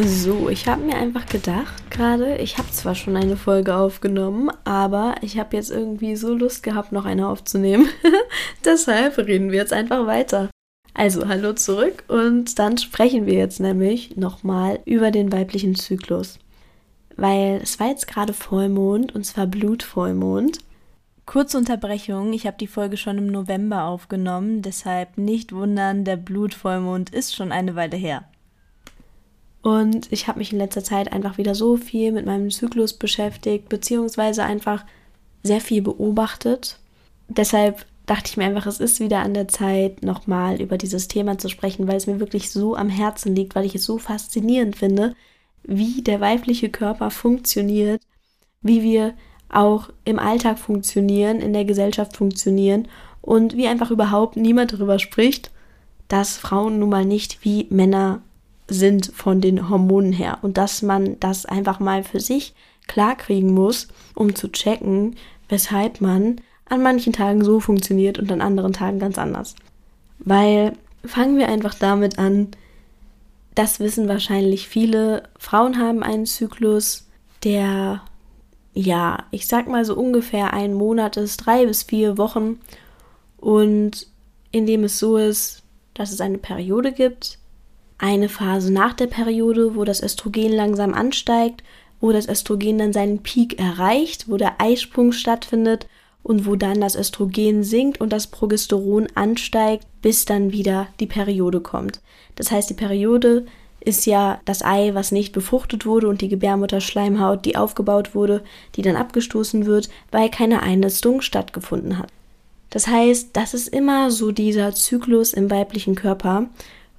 So, 0.00 0.48
ich 0.48 0.68
habe 0.68 0.82
mir 0.82 0.94
einfach 0.94 1.26
gedacht 1.26 1.90
gerade, 1.90 2.36
ich 2.36 2.56
habe 2.56 2.70
zwar 2.70 2.94
schon 2.94 3.16
eine 3.16 3.36
Folge 3.36 3.74
aufgenommen, 3.74 4.48
aber 4.62 5.16
ich 5.22 5.40
habe 5.40 5.56
jetzt 5.56 5.72
irgendwie 5.72 6.14
so 6.14 6.34
Lust 6.34 6.62
gehabt, 6.62 6.92
noch 6.92 7.04
eine 7.04 7.26
aufzunehmen. 7.26 7.88
Deshalb 8.64 9.18
reden 9.18 9.50
wir 9.50 9.58
jetzt 9.58 9.72
einfach 9.72 10.06
weiter. 10.06 10.50
Also, 10.94 11.26
hallo 11.28 11.52
zurück 11.54 12.04
und 12.06 12.60
dann 12.60 12.78
sprechen 12.78 13.26
wir 13.26 13.34
jetzt 13.34 13.58
nämlich 13.58 14.16
nochmal 14.16 14.78
über 14.84 15.10
den 15.10 15.32
weiblichen 15.32 15.74
Zyklus. 15.74 16.38
Weil 17.16 17.58
es 17.60 17.80
war 17.80 17.88
jetzt 17.88 18.06
gerade 18.06 18.34
Vollmond 18.34 19.16
und 19.16 19.24
zwar 19.24 19.48
Blutvollmond. 19.48 20.58
Kurze 21.26 21.58
Unterbrechung, 21.58 22.32
ich 22.34 22.46
habe 22.46 22.56
die 22.56 22.68
Folge 22.68 22.96
schon 22.96 23.18
im 23.18 23.26
November 23.26 23.82
aufgenommen, 23.86 24.62
deshalb 24.62 25.18
nicht 25.18 25.52
wundern, 25.52 26.04
der 26.04 26.16
Blutvollmond 26.16 27.10
ist 27.10 27.34
schon 27.34 27.50
eine 27.50 27.74
Weile 27.74 27.96
her. 27.96 28.22
Und 29.62 30.10
ich 30.12 30.28
habe 30.28 30.38
mich 30.38 30.52
in 30.52 30.58
letzter 30.58 30.84
Zeit 30.84 31.12
einfach 31.12 31.38
wieder 31.38 31.54
so 31.54 31.76
viel 31.76 32.12
mit 32.12 32.26
meinem 32.26 32.50
Zyklus 32.50 32.92
beschäftigt, 32.94 33.68
beziehungsweise 33.68 34.44
einfach 34.44 34.84
sehr 35.42 35.60
viel 35.60 35.82
beobachtet. 35.82 36.78
Deshalb 37.28 37.84
dachte 38.06 38.30
ich 38.30 38.36
mir 38.36 38.44
einfach, 38.44 38.66
es 38.66 38.80
ist 38.80 39.00
wieder 39.00 39.20
an 39.20 39.34
der 39.34 39.48
Zeit, 39.48 40.02
nochmal 40.02 40.60
über 40.60 40.78
dieses 40.78 41.08
Thema 41.08 41.38
zu 41.38 41.48
sprechen, 41.48 41.86
weil 41.86 41.96
es 41.96 42.06
mir 42.06 42.20
wirklich 42.20 42.50
so 42.50 42.74
am 42.74 42.88
Herzen 42.88 43.34
liegt, 43.34 43.54
weil 43.54 43.66
ich 43.66 43.74
es 43.74 43.84
so 43.84 43.98
faszinierend 43.98 44.76
finde, 44.76 45.14
wie 45.64 46.02
der 46.02 46.20
weibliche 46.20 46.70
Körper 46.70 47.10
funktioniert, 47.10 48.00
wie 48.62 48.82
wir 48.82 49.14
auch 49.50 49.90
im 50.04 50.18
Alltag 50.18 50.58
funktionieren, 50.58 51.40
in 51.40 51.52
der 51.52 51.64
Gesellschaft 51.64 52.16
funktionieren 52.16 52.88
und 53.20 53.56
wie 53.56 53.66
einfach 53.66 53.90
überhaupt 53.90 54.36
niemand 54.36 54.72
darüber 54.72 54.98
spricht, 54.98 55.50
dass 56.08 56.38
Frauen 56.38 56.78
nun 56.78 56.88
mal 56.88 57.04
nicht 57.04 57.44
wie 57.44 57.66
Männer 57.68 58.22
sind 58.68 59.10
von 59.14 59.40
den 59.40 59.68
Hormonen 59.68 60.12
her 60.12 60.38
und 60.42 60.58
dass 60.58 60.82
man 60.82 61.18
das 61.20 61.46
einfach 61.46 61.80
mal 61.80 62.04
für 62.04 62.20
sich 62.20 62.54
klarkriegen 62.86 63.52
muss, 63.52 63.88
um 64.14 64.34
zu 64.34 64.48
checken, 64.50 65.16
weshalb 65.48 66.00
man 66.00 66.40
an 66.68 66.82
manchen 66.82 67.12
Tagen 67.12 67.42
so 67.44 67.60
funktioniert 67.60 68.18
und 68.18 68.30
an 68.30 68.40
anderen 68.40 68.72
Tagen 68.72 68.98
ganz 68.98 69.18
anders. 69.18 69.56
Weil 70.18 70.74
fangen 71.04 71.38
wir 71.38 71.48
einfach 71.48 71.74
damit 71.74 72.18
an, 72.18 72.48
das 73.54 73.80
wissen 73.80 74.08
wahrscheinlich 74.08 74.68
viele, 74.68 75.24
Frauen 75.38 75.78
haben 75.78 76.02
einen 76.02 76.26
Zyklus, 76.26 77.08
der, 77.44 78.02
ja, 78.74 79.24
ich 79.30 79.48
sag 79.48 79.68
mal 79.68 79.84
so 79.84 79.96
ungefähr 79.96 80.52
ein 80.52 80.74
Monat 80.74 81.16
ist, 81.16 81.38
drei 81.38 81.66
bis 81.66 81.84
vier 81.84 82.18
Wochen 82.18 82.60
und 83.38 84.06
in 84.52 84.66
dem 84.66 84.84
es 84.84 84.98
so 84.98 85.16
ist, 85.16 85.62
dass 85.94 86.12
es 86.12 86.20
eine 86.20 86.38
Periode 86.38 86.92
gibt, 86.92 87.38
eine 87.98 88.28
Phase 88.28 88.72
nach 88.72 88.94
der 88.94 89.08
Periode, 89.08 89.74
wo 89.74 89.84
das 89.84 90.02
Östrogen 90.02 90.52
langsam 90.52 90.94
ansteigt, 90.94 91.62
wo 92.00 92.12
das 92.12 92.28
Östrogen 92.28 92.78
dann 92.78 92.92
seinen 92.92 93.22
Peak 93.22 93.58
erreicht, 93.58 94.28
wo 94.28 94.36
der 94.36 94.60
Eisprung 94.60 95.12
stattfindet 95.12 95.86
und 96.22 96.46
wo 96.46 96.56
dann 96.56 96.80
das 96.80 96.94
Östrogen 96.94 97.64
sinkt 97.64 98.00
und 98.00 98.12
das 98.12 98.28
Progesteron 98.28 99.08
ansteigt, 99.14 99.86
bis 100.02 100.24
dann 100.24 100.52
wieder 100.52 100.86
die 101.00 101.06
Periode 101.06 101.60
kommt. 101.60 102.00
Das 102.36 102.50
heißt, 102.50 102.70
die 102.70 102.74
Periode 102.74 103.46
ist 103.80 104.06
ja 104.06 104.40
das 104.44 104.62
Ei, 104.62 104.90
was 104.94 105.12
nicht 105.12 105.32
befruchtet 105.32 105.86
wurde 105.86 106.08
und 106.08 106.20
die 106.20 106.28
Gebärmutterschleimhaut, 106.28 107.44
die 107.44 107.56
aufgebaut 107.56 108.14
wurde, 108.14 108.42
die 108.74 108.82
dann 108.82 108.96
abgestoßen 108.96 109.66
wird, 109.66 109.88
weil 110.10 110.28
keine 110.30 110.62
Einnistung 110.62 111.20
stattgefunden 111.20 111.98
hat. 111.98 112.10
Das 112.70 112.86
heißt, 112.86 113.30
das 113.32 113.54
ist 113.54 113.68
immer 113.68 114.10
so 114.10 114.30
dieser 114.30 114.74
Zyklus 114.74 115.32
im 115.32 115.50
weiblichen 115.50 115.94
Körper 115.94 116.48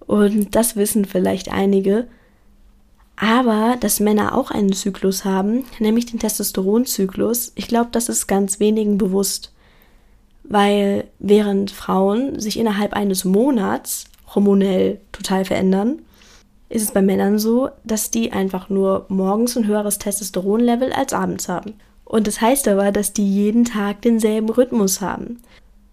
und 0.09 0.55
das 0.55 0.75
wissen 0.75 1.05
vielleicht 1.05 1.51
einige. 1.51 2.07
Aber 3.15 3.77
dass 3.79 3.99
Männer 3.99 4.35
auch 4.35 4.49
einen 4.49 4.73
Zyklus 4.73 5.23
haben, 5.23 5.65
nämlich 5.77 6.07
den 6.07 6.17
Testosteronzyklus, 6.17 7.51
ich 7.53 7.67
glaube, 7.67 7.89
das 7.91 8.09
ist 8.09 8.25
ganz 8.25 8.59
wenigen 8.59 8.97
bewusst. 8.97 9.53
Weil 10.43 11.03
während 11.19 11.69
Frauen 11.69 12.39
sich 12.39 12.57
innerhalb 12.57 12.93
eines 12.93 13.23
Monats 13.23 14.05
hormonell 14.33 14.99
total 15.11 15.45
verändern, 15.45 16.01
ist 16.69 16.81
es 16.81 16.91
bei 16.91 17.03
Männern 17.03 17.37
so, 17.37 17.69
dass 17.83 18.09
die 18.09 18.31
einfach 18.31 18.67
nur 18.67 19.05
morgens 19.09 19.55
ein 19.57 19.67
höheres 19.67 19.99
Testosteronlevel 19.99 20.91
als 20.91 21.13
abends 21.13 21.47
haben. 21.47 21.75
Und 22.03 22.25
das 22.25 22.41
heißt 22.41 22.67
aber, 22.67 22.91
dass 22.91 23.13
die 23.13 23.31
jeden 23.31 23.63
Tag 23.63 24.01
denselben 24.01 24.49
Rhythmus 24.49 25.01
haben 25.01 25.39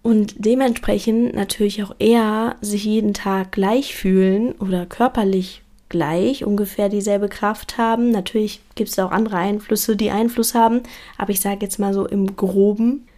und 0.07 0.37
dementsprechend 0.39 1.35
natürlich 1.35 1.83
auch 1.83 1.93
eher 1.99 2.55
sich 2.61 2.85
jeden 2.85 3.13
Tag 3.13 3.51
gleich 3.51 3.97
fühlen 3.97 4.53
oder 4.53 4.87
körperlich 4.87 5.63
gleich 5.89 6.45
ungefähr 6.45 6.89
dieselbe 6.89 7.29
Kraft 7.29 7.77
haben. 7.77 8.13
Natürlich 8.13 8.61
gibt 8.77 8.91
es 8.91 9.01
auch 9.01 9.11
andere 9.11 9.39
Einflüsse, 9.39 9.97
die 9.97 10.13
Einfluss 10.13 10.55
haben, 10.55 10.83
aber 11.19 11.31
ich 11.31 11.41
sage 11.41 11.59
jetzt 11.63 11.81
mal 11.81 11.93
so 11.93 12.07
im 12.07 12.37
groben, 12.37 13.09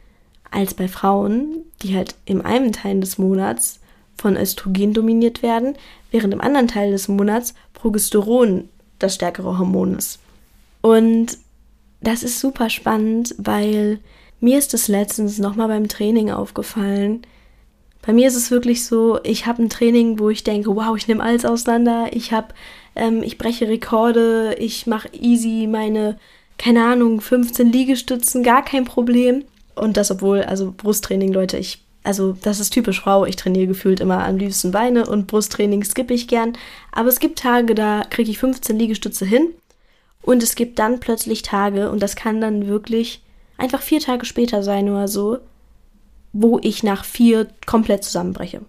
als 0.50 0.72
bei 0.72 0.88
Frauen, 0.88 1.58
die 1.82 1.94
halt 1.94 2.14
im 2.24 2.40
einen 2.40 2.72
Teil 2.72 3.00
des 3.00 3.18
Monats 3.18 3.80
von 4.16 4.38
Östrogen 4.38 4.94
dominiert 4.94 5.42
werden, 5.42 5.74
während 6.10 6.32
im 6.32 6.40
anderen 6.40 6.68
Teil 6.68 6.92
des 6.92 7.06
Monats 7.06 7.52
Progesteron 7.74 8.66
das 8.98 9.14
stärkere 9.14 9.58
Hormon 9.58 9.98
ist. 9.98 10.20
Und 10.80 11.36
das 12.00 12.22
ist 12.22 12.40
super 12.40 12.70
spannend, 12.70 13.34
weil 13.36 13.98
mir 14.40 14.58
ist 14.58 14.74
es 14.74 14.88
letztens 14.88 15.38
nochmal 15.38 15.68
beim 15.68 15.88
Training 15.88 16.30
aufgefallen. 16.30 17.22
Bei 18.02 18.12
mir 18.12 18.28
ist 18.28 18.36
es 18.36 18.50
wirklich 18.50 18.86
so, 18.86 19.18
ich 19.24 19.46
habe 19.46 19.62
ein 19.62 19.68
Training, 19.68 20.18
wo 20.18 20.30
ich 20.30 20.44
denke, 20.44 20.74
wow, 20.74 20.96
ich 20.96 21.08
nehme 21.08 21.22
alles 21.22 21.44
auseinander, 21.44 22.08
ich 22.12 22.32
habe, 22.32 22.54
ähm, 22.94 23.22
ich 23.22 23.38
breche 23.38 23.68
Rekorde, 23.68 24.54
ich 24.58 24.86
mache 24.86 25.08
easy 25.12 25.66
meine, 25.68 26.18
keine 26.56 26.84
Ahnung, 26.84 27.20
15 27.20 27.72
Liegestützen, 27.72 28.42
gar 28.42 28.64
kein 28.64 28.84
Problem. 28.84 29.44
Und 29.74 29.96
das 29.96 30.10
obwohl, 30.10 30.42
also 30.42 30.72
Brusttraining, 30.76 31.32
Leute, 31.32 31.58
ich, 31.58 31.84
also 32.02 32.32
das 32.40 32.60
ist 32.60 32.70
typisch 32.70 33.00
Frau, 33.00 33.26
ich 33.26 33.36
trainiere 33.36 33.66
gefühlt 33.66 34.00
immer 34.00 34.24
am 34.24 34.38
liebsten 34.38 34.70
Beine 34.70 35.06
und 35.06 35.26
Brusttraining 35.26 35.84
skippe 35.84 36.14
ich 36.14 36.28
gern. 36.28 36.56
Aber 36.92 37.08
es 37.08 37.20
gibt 37.20 37.40
Tage, 37.40 37.74
da 37.74 38.04
kriege 38.08 38.30
ich 38.30 38.38
15 38.38 38.78
Liegestütze 38.78 39.24
hin. 39.24 39.48
Und 40.22 40.42
es 40.42 40.54
gibt 40.54 40.78
dann 40.78 41.00
plötzlich 41.00 41.42
Tage, 41.42 41.90
und 41.90 42.02
das 42.02 42.16
kann 42.16 42.40
dann 42.40 42.66
wirklich 42.66 43.22
einfach 43.58 43.82
vier 43.82 44.00
Tage 44.00 44.24
später 44.24 44.62
sein 44.62 44.88
oder 44.88 45.08
so, 45.08 45.38
wo 46.32 46.58
ich 46.62 46.82
nach 46.82 47.04
vier 47.04 47.48
komplett 47.66 48.04
zusammenbreche. 48.04 48.62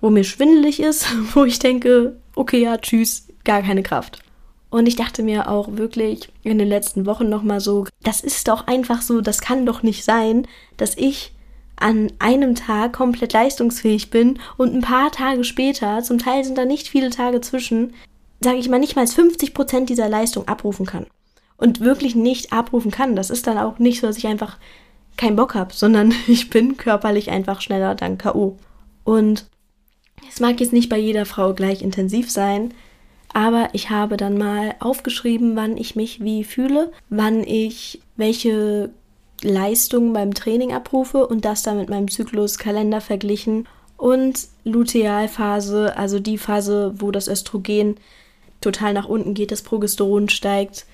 Wo 0.00 0.10
mir 0.10 0.24
schwindelig 0.24 0.80
ist, 0.80 1.06
wo 1.34 1.44
ich 1.44 1.58
denke, 1.58 2.16
okay, 2.34 2.62
ja, 2.62 2.78
tschüss, 2.78 3.28
gar 3.44 3.62
keine 3.62 3.82
Kraft. 3.82 4.20
Und 4.70 4.86
ich 4.86 4.96
dachte 4.96 5.22
mir 5.22 5.50
auch 5.50 5.76
wirklich 5.76 6.30
in 6.44 6.58
den 6.58 6.68
letzten 6.68 7.04
Wochen 7.04 7.28
nochmal 7.28 7.60
so, 7.60 7.86
das 8.02 8.22
ist 8.22 8.48
doch 8.48 8.66
einfach 8.66 9.02
so, 9.02 9.20
das 9.20 9.42
kann 9.42 9.66
doch 9.66 9.82
nicht 9.82 10.02
sein, 10.02 10.46
dass 10.78 10.96
ich 10.96 11.32
an 11.76 12.10
einem 12.18 12.54
Tag 12.54 12.94
komplett 12.94 13.34
leistungsfähig 13.34 14.08
bin 14.08 14.38
und 14.56 14.74
ein 14.74 14.80
paar 14.80 15.10
Tage 15.10 15.44
später, 15.44 16.02
zum 16.02 16.18
Teil 16.18 16.44
sind 16.44 16.56
da 16.56 16.64
nicht 16.64 16.88
viele 16.88 17.10
Tage 17.10 17.40
zwischen, 17.42 17.92
sage 18.40 18.58
ich 18.58 18.68
mal, 18.68 18.78
nicht 18.78 18.96
mal 18.96 19.06
50 19.06 19.52
Prozent 19.52 19.90
dieser 19.90 20.08
Leistung 20.08 20.48
abrufen 20.48 20.86
kann 20.86 21.06
und 21.62 21.80
wirklich 21.80 22.16
nicht 22.16 22.52
abrufen 22.52 22.90
kann. 22.90 23.14
Das 23.14 23.30
ist 23.30 23.46
dann 23.46 23.56
auch 23.56 23.78
nicht 23.78 24.00
so, 24.00 24.08
dass 24.08 24.18
ich 24.18 24.26
einfach 24.26 24.58
keinen 25.16 25.36
Bock 25.36 25.54
habe, 25.54 25.72
sondern 25.72 26.12
ich 26.26 26.50
bin 26.50 26.76
körperlich 26.76 27.30
einfach 27.30 27.60
schneller 27.60 27.94
dann 27.94 28.18
K.O. 28.18 28.56
Und 29.04 29.46
es 30.28 30.40
mag 30.40 30.60
jetzt 30.60 30.72
nicht 30.72 30.88
bei 30.88 30.98
jeder 30.98 31.24
Frau 31.24 31.54
gleich 31.54 31.82
intensiv 31.82 32.30
sein, 32.30 32.74
aber 33.32 33.70
ich 33.72 33.90
habe 33.90 34.16
dann 34.16 34.36
mal 34.36 34.74
aufgeschrieben, 34.80 35.56
wann 35.56 35.76
ich 35.76 35.96
mich 35.96 36.22
wie 36.22 36.44
fühle, 36.44 36.92
wann 37.08 37.44
ich 37.44 38.00
welche 38.16 38.90
Leistungen 39.42 40.12
beim 40.12 40.34
Training 40.34 40.72
abrufe 40.72 41.26
und 41.26 41.44
das 41.44 41.62
dann 41.62 41.78
mit 41.78 41.88
meinem 41.88 42.10
Zykluskalender 42.10 43.00
verglichen 43.00 43.66
und 43.96 44.48
Lutealphase, 44.64 45.96
also 45.96 46.18
die 46.18 46.38
Phase, 46.38 46.94
wo 46.96 47.10
das 47.10 47.28
Östrogen 47.28 47.96
total 48.60 48.92
nach 48.92 49.08
unten 49.08 49.34
geht, 49.34 49.50
das 49.52 49.62
Progesteron 49.62 50.28
steigt, 50.28 50.86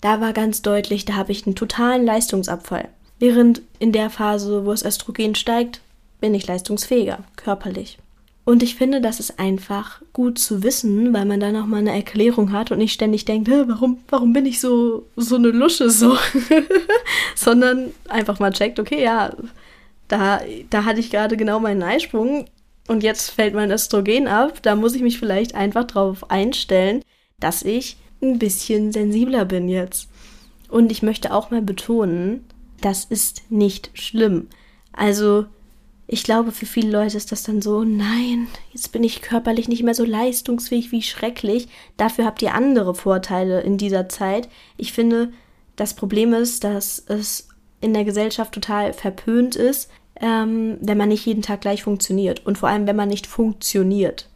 da 0.00 0.20
war 0.20 0.32
ganz 0.32 0.62
deutlich, 0.62 1.04
da 1.04 1.14
habe 1.14 1.32
ich 1.32 1.46
einen 1.46 1.56
totalen 1.56 2.04
Leistungsabfall. 2.04 2.88
Während 3.18 3.62
in 3.78 3.92
der 3.92 4.10
Phase, 4.10 4.66
wo 4.66 4.70
das 4.70 4.84
Östrogen 4.84 5.34
steigt, 5.34 5.80
bin 6.20 6.34
ich 6.34 6.46
leistungsfähiger, 6.46 7.20
körperlich. 7.36 7.98
Und 8.44 8.62
ich 8.62 8.76
finde, 8.76 9.00
das 9.00 9.18
ist 9.18 9.40
einfach 9.40 10.00
gut 10.12 10.38
zu 10.38 10.62
wissen, 10.62 11.12
weil 11.12 11.24
man 11.24 11.40
da 11.40 11.50
nochmal 11.50 11.80
eine 11.80 11.94
Erklärung 11.94 12.52
hat 12.52 12.70
und 12.70 12.78
nicht 12.78 12.92
ständig 12.92 13.24
denkt, 13.24 13.50
warum, 13.50 13.98
warum 14.08 14.32
bin 14.32 14.46
ich 14.46 14.60
so, 14.60 15.04
so 15.16 15.34
eine 15.34 15.48
Lusche 15.48 15.90
so? 15.90 16.16
Sondern 17.34 17.90
einfach 18.08 18.38
mal 18.38 18.52
checkt, 18.52 18.78
okay, 18.78 19.02
ja, 19.02 19.32
da, 20.06 20.40
da 20.70 20.84
hatte 20.84 21.00
ich 21.00 21.10
gerade 21.10 21.36
genau 21.36 21.58
meinen 21.58 21.82
Eisprung 21.82 22.46
und 22.86 23.02
jetzt 23.02 23.30
fällt 23.30 23.54
mein 23.54 23.72
Östrogen 23.72 24.28
ab. 24.28 24.62
Da 24.62 24.76
muss 24.76 24.94
ich 24.94 25.02
mich 25.02 25.18
vielleicht 25.18 25.56
einfach 25.56 25.84
darauf 25.84 26.30
einstellen, 26.30 27.02
dass 27.40 27.62
ich 27.62 27.96
ein 28.22 28.38
bisschen 28.38 28.92
sensibler 28.92 29.44
bin 29.44 29.68
jetzt. 29.68 30.08
Und 30.68 30.90
ich 30.90 31.02
möchte 31.02 31.32
auch 31.32 31.50
mal 31.50 31.62
betonen, 31.62 32.44
das 32.80 33.04
ist 33.04 33.50
nicht 33.50 33.90
schlimm. 33.94 34.48
Also 34.92 35.46
ich 36.08 36.22
glaube, 36.22 36.52
für 36.52 36.66
viele 36.66 36.90
Leute 36.90 37.16
ist 37.16 37.32
das 37.32 37.42
dann 37.42 37.60
so, 37.60 37.82
nein, 37.82 38.46
jetzt 38.72 38.92
bin 38.92 39.02
ich 39.02 39.22
körperlich 39.22 39.68
nicht 39.68 39.82
mehr 39.82 39.94
so 39.94 40.04
leistungsfähig, 40.04 40.92
wie 40.92 41.02
schrecklich. 41.02 41.68
Dafür 41.96 42.24
habt 42.24 42.42
ihr 42.42 42.54
andere 42.54 42.94
Vorteile 42.94 43.60
in 43.62 43.76
dieser 43.76 44.08
Zeit. 44.08 44.48
Ich 44.76 44.92
finde, 44.92 45.32
das 45.74 45.94
Problem 45.94 46.32
ist, 46.32 46.62
dass 46.62 47.02
es 47.06 47.48
in 47.80 47.92
der 47.92 48.04
Gesellschaft 48.04 48.52
total 48.52 48.92
verpönt 48.92 49.56
ist, 49.56 49.90
ähm, 50.20 50.78
wenn 50.80 50.96
man 50.96 51.08
nicht 51.08 51.26
jeden 51.26 51.42
Tag 51.42 51.60
gleich 51.60 51.82
funktioniert. 51.82 52.46
Und 52.46 52.56
vor 52.56 52.68
allem, 52.68 52.86
wenn 52.86 52.96
man 52.96 53.08
nicht 53.08 53.26
funktioniert. 53.26 54.28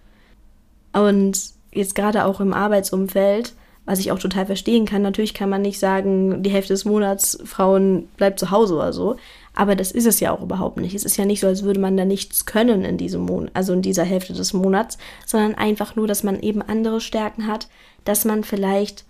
Und 0.93 1.41
jetzt 1.73 1.94
gerade 1.94 2.25
auch 2.25 2.41
im 2.41 2.53
Arbeitsumfeld, 2.53 3.55
was 3.87 3.99
ich 3.99 4.12
auch 4.12 4.19
total 4.19 4.47
verstehen 4.47 4.85
kann, 4.85 5.03
natürlich 5.03 5.35
kann 5.35 5.50
man 5.50 5.62
nicht 5.62 5.79
sagen, 5.79 6.43
die 6.43 6.50
Hälfte 6.50 6.73
des 6.73 6.85
Monats 6.85 7.38
Frauen 7.44 8.09
bleibt 8.17 8.38
zu 8.38 8.50
Hause 8.50 8.75
oder 8.75 8.93
so. 8.93 9.17
Aber 9.55 9.75
das 9.75 9.91
ist 9.91 10.06
es 10.06 10.21
ja 10.21 10.31
auch 10.31 10.43
überhaupt 10.43 10.77
nicht. 10.77 10.94
Es 10.94 11.05
ist 11.05 11.17
ja 11.17 11.25
nicht 11.25 11.41
so, 11.41 11.47
als 11.47 11.65
würde 11.65 11.81
man 11.81 11.97
da 11.97 12.05
nichts 12.05 12.47
können 12.47 12.85
in 12.85 12.99
diesem 12.99 13.23
Monat, 13.23 13.50
also 13.55 13.73
in 13.73 13.82
dieser 13.82 14.05
Hälfte 14.05 14.32
des 14.32 14.53
Monats, 14.53 14.97
sondern 15.27 15.55
einfach 15.56 15.97
nur, 15.97 16.06
dass 16.06 16.23
man 16.23 16.41
eben 16.41 16.62
andere 16.62 17.00
Stärken 17.00 17.47
hat, 17.47 17.69
dass 18.05 18.25
man 18.25 18.44
vielleicht 18.44 19.05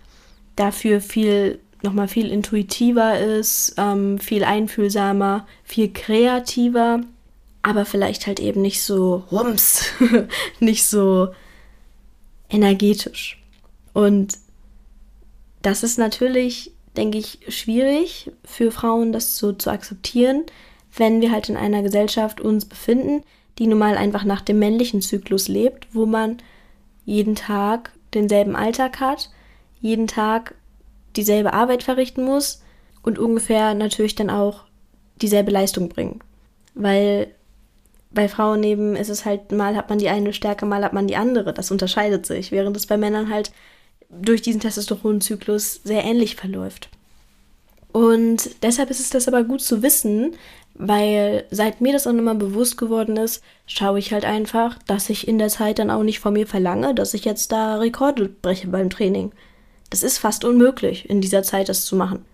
dafür 0.55 0.99
viel 0.99 1.59
nochmal 1.83 2.07
viel 2.07 2.29
intuitiver 2.29 3.19
ist, 3.19 3.75
ähm, 3.77 4.19
viel 4.19 4.43
einfühlsamer, 4.43 5.47
viel 5.63 5.91
kreativer, 5.91 7.01
aber 7.61 7.85
vielleicht 7.85 8.27
halt 8.27 8.39
eben 8.39 8.61
nicht 8.61 8.83
so 8.83 9.23
rums, 9.31 9.85
nicht 10.59 10.85
so 10.85 11.29
energetisch. 12.49 13.41
Und 13.93 14.37
das 15.61 15.83
ist 15.83 15.97
natürlich 15.97 16.71
denke 16.97 17.17
ich, 17.17 17.39
schwierig 17.47 18.31
für 18.43 18.71
Frauen, 18.71 19.11
das 19.11 19.37
so 19.37 19.53
zu 19.53 19.69
akzeptieren, 19.69 20.43
wenn 20.95 21.21
wir 21.21 21.31
halt 21.31 21.49
in 21.49 21.57
einer 21.57 21.81
Gesellschaft 21.83 22.41
uns 22.41 22.65
befinden, 22.65 23.23
die 23.57 23.67
nun 23.67 23.79
mal 23.79 23.97
einfach 23.97 24.23
nach 24.23 24.41
dem 24.41 24.59
männlichen 24.59 25.01
Zyklus 25.01 25.47
lebt, 25.47 25.87
wo 25.93 26.05
man 26.05 26.37
jeden 27.05 27.35
Tag 27.35 27.91
denselben 28.13 28.55
Alltag 28.55 28.99
hat, 28.99 29.29
jeden 29.79 30.07
Tag 30.07 30.55
dieselbe 31.15 31.53
Arbeit 31.53 31.83
verrichten 31.83 32.23
muss 32.23 32.61
und 33.03 33.19
ungefähr 33.19 33.73
natürlich 33.73 34.15
dann 34.15 34.29
auch 34.29 34.65
dieselbe 35.21 35.51
Leistung 35.51 35.89
bringen. 35.89 36.19
Weil 36.73 37.33
bei 38.11 38.27
Frauen 38.27 38.63
eben 38.63 38.95
ist 38.95 39.09
es 39.09 39.23
halt, 39.23 39.51
mal 39.51 39.75
hat 39.75 39.89
man 39.89 39.97
die 39.97 40.09
eine 40.09 40.33
Stärke, 40.33 40.65
mal 40.65 40.83
hat 40.83 40.93
man 40.93 41.07
die 41.07 41.15
andere. 41.15 41.53
Das 41.53 41.71
unterscheidet 41.71 42.25
sich, 42.25 42.51
während 42.51 42.75
es 42.75 42.85
bei 42.85 42.97
Männern 42.97 43.29
halt 43.29 43.51
durch 44.19 44.41
diesen 44.41 44.61
Testosteronzyklus 44.61 45.81
sehr 45.83 46.03
ähnlich 46.03 46.35
verläuft. 46.35 46.89
Und 47.91 48.49
deshalb 48.63 48.89
ist 48.89 48.99
es 48.99 49.09
das 49.09 49.27
aber 49.27 49.43
gut 49.43 49.61
zu 49.61 49.81
wissen, 49.81 50.35
weil 50.75 51.45
seit 51.51 51.81
mir 51.81 51.93
das 51.93 52.07
auch 52.07 52.11
immer 52.11 52.35
bewusst 52.35 52.77
geworden 52.77 53.17
ist, 53.17 53.43
schaue 53.67 53.99
ich 53.99 54.13
halt 54.13 54.25
einfach, 54.25 54.79
dass 54.87 55.09
ich 55.09 55.27
in 55.27 55.37
der 55.37 55.49
Zeit 55.49 55.79
dann 55.79 55.91
auch 55.91 56.03
nicht 56.03 56.19
von 56.19 56.33
mir 56.33 56.47
verlange, 56.47 56.95
dass 56.95 57.13
ich 57.13 57.25
jetzt 57.25 57.51
da 57.51 57.77
Rekorde 57.77 58.29
breche 58.29 58.67
beim 58.67 58.89
Training. 58.89 59.31
Das 59.89 60.03
ist 60.03 60.17
fast 60.17 60.45
unmöglich, 60.45 61.09
in 61.09 61.19
dieser 61.21 61.43
Zeit 61.43 61.67
das 61.67 61.85
zu 61.85 61.95
machen. 61.95 62.25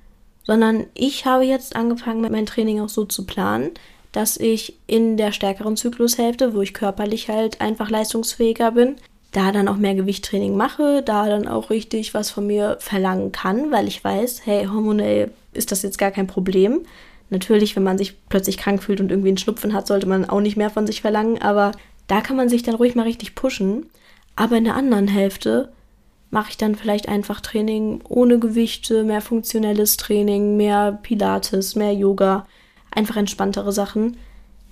Sondern 0.43 0.85
ich 0.93 1.25
habe 1.25 1.43
jetzt 1.43 1.75
angefangen, 1.75 2.21
meinem 2.21 2.45
Training 2.45 2.79
auch 2.79 2.89
so 2.89 3.05
zu 3.05 3.25
planen, 3.25 3.71
dass 4.11 4.37
ich 4.37 4.77
in 4.87 5.17
der 5.17 5.31
stärkeren 5.31 5.75
Zyklushälfte, 5.75 6.53
wo 6.53 6.61
ich 6.61 6.73
körperlich 6.73 7.29
halt 7.29 7.59
einfach 7.59 7.89
leistungsfähiger 7.89 8.71
bin, 8.71 8.95
da 9.37 9.51
dann 9.51 9.67
auch 9.67 9.77
mehr 9.77 9.93
Gewichttraining 9.93 10.57
mache, 10.57 11.03
da 11.03 11.29
dann 11.29 11.47
auch 11.47 11.69
richtig 11.69 12.15
was 12.15 12.31
von 12.31 12.47
mir 12.47 12.77
verlangen 12.79 13.31
kann, 13.31 13.71
weil 13.71 13.87
ich 13.87 14.03
weiß, 14.03 14.41
hey, 14.45 14.65
hormonell 14.65 15.29
ist 15.53 15.71
das 15.71 15.83
jetzt 15.83 15.99
gar 15.99 16.09
kein 16.09 16.25
Problem. 16.25 16.81
Natürlich, 17.29 17.75
wenn 17.75 17.83
man 17.83 17.99
sich 17.99 18.15
plötzlich 18.29 18.57
krank 18.57 18.81
fühlt 18.81 18.99
und 18.99 19.11
irgendwie 19.11 19.29
einen 19.29 19.37
Schnupfen 19.37 19.73
hat, 19.73 19.85
sollte 19.85 20.07
man 20.07 20.27
auch 20.27 20.41
nicht 20.41 20.57
mehr 20.57 20.71
von 20.71 20.87
sich 20.87 21.01
verlangen, 21.01 21.39
aber 21.39 21.71
da 22.07 22.21
kann 22.21 22.35
man 22.35 22.49
sich 22.49 22.63
dann 22.63 22.73
ruhig 22.73 22.95
mal 22.95 23.03
richtig 23.03 23.35
pushen. 23.35 23.85
Aber 24.35 24.57
in 24.57 24.63
der 24.63 24.75
anderen 24.75 25.07
Hälfte 25.07 25.71
mache 26.31 26.49
ich 26.49 26.57
dann 26.57 26.73
vielleicht 26.73 27.07
einfach 27.07 27.39
Training 27.39 28.01
ohne 28.09 28.39
Gewichte, 28.39 29.03
mehr 29.03 29.21
funktionelles 29.21 29.97
Training, 29.97 30.57
mehr 30.57 30.97
Pilates, 31.03 31.75
mehr 31.75 31.93
Yoga, 31.93 32.47
einfach 32.89 33.17
entspanntere 33.17 33.71
Sachen 33.71 34.17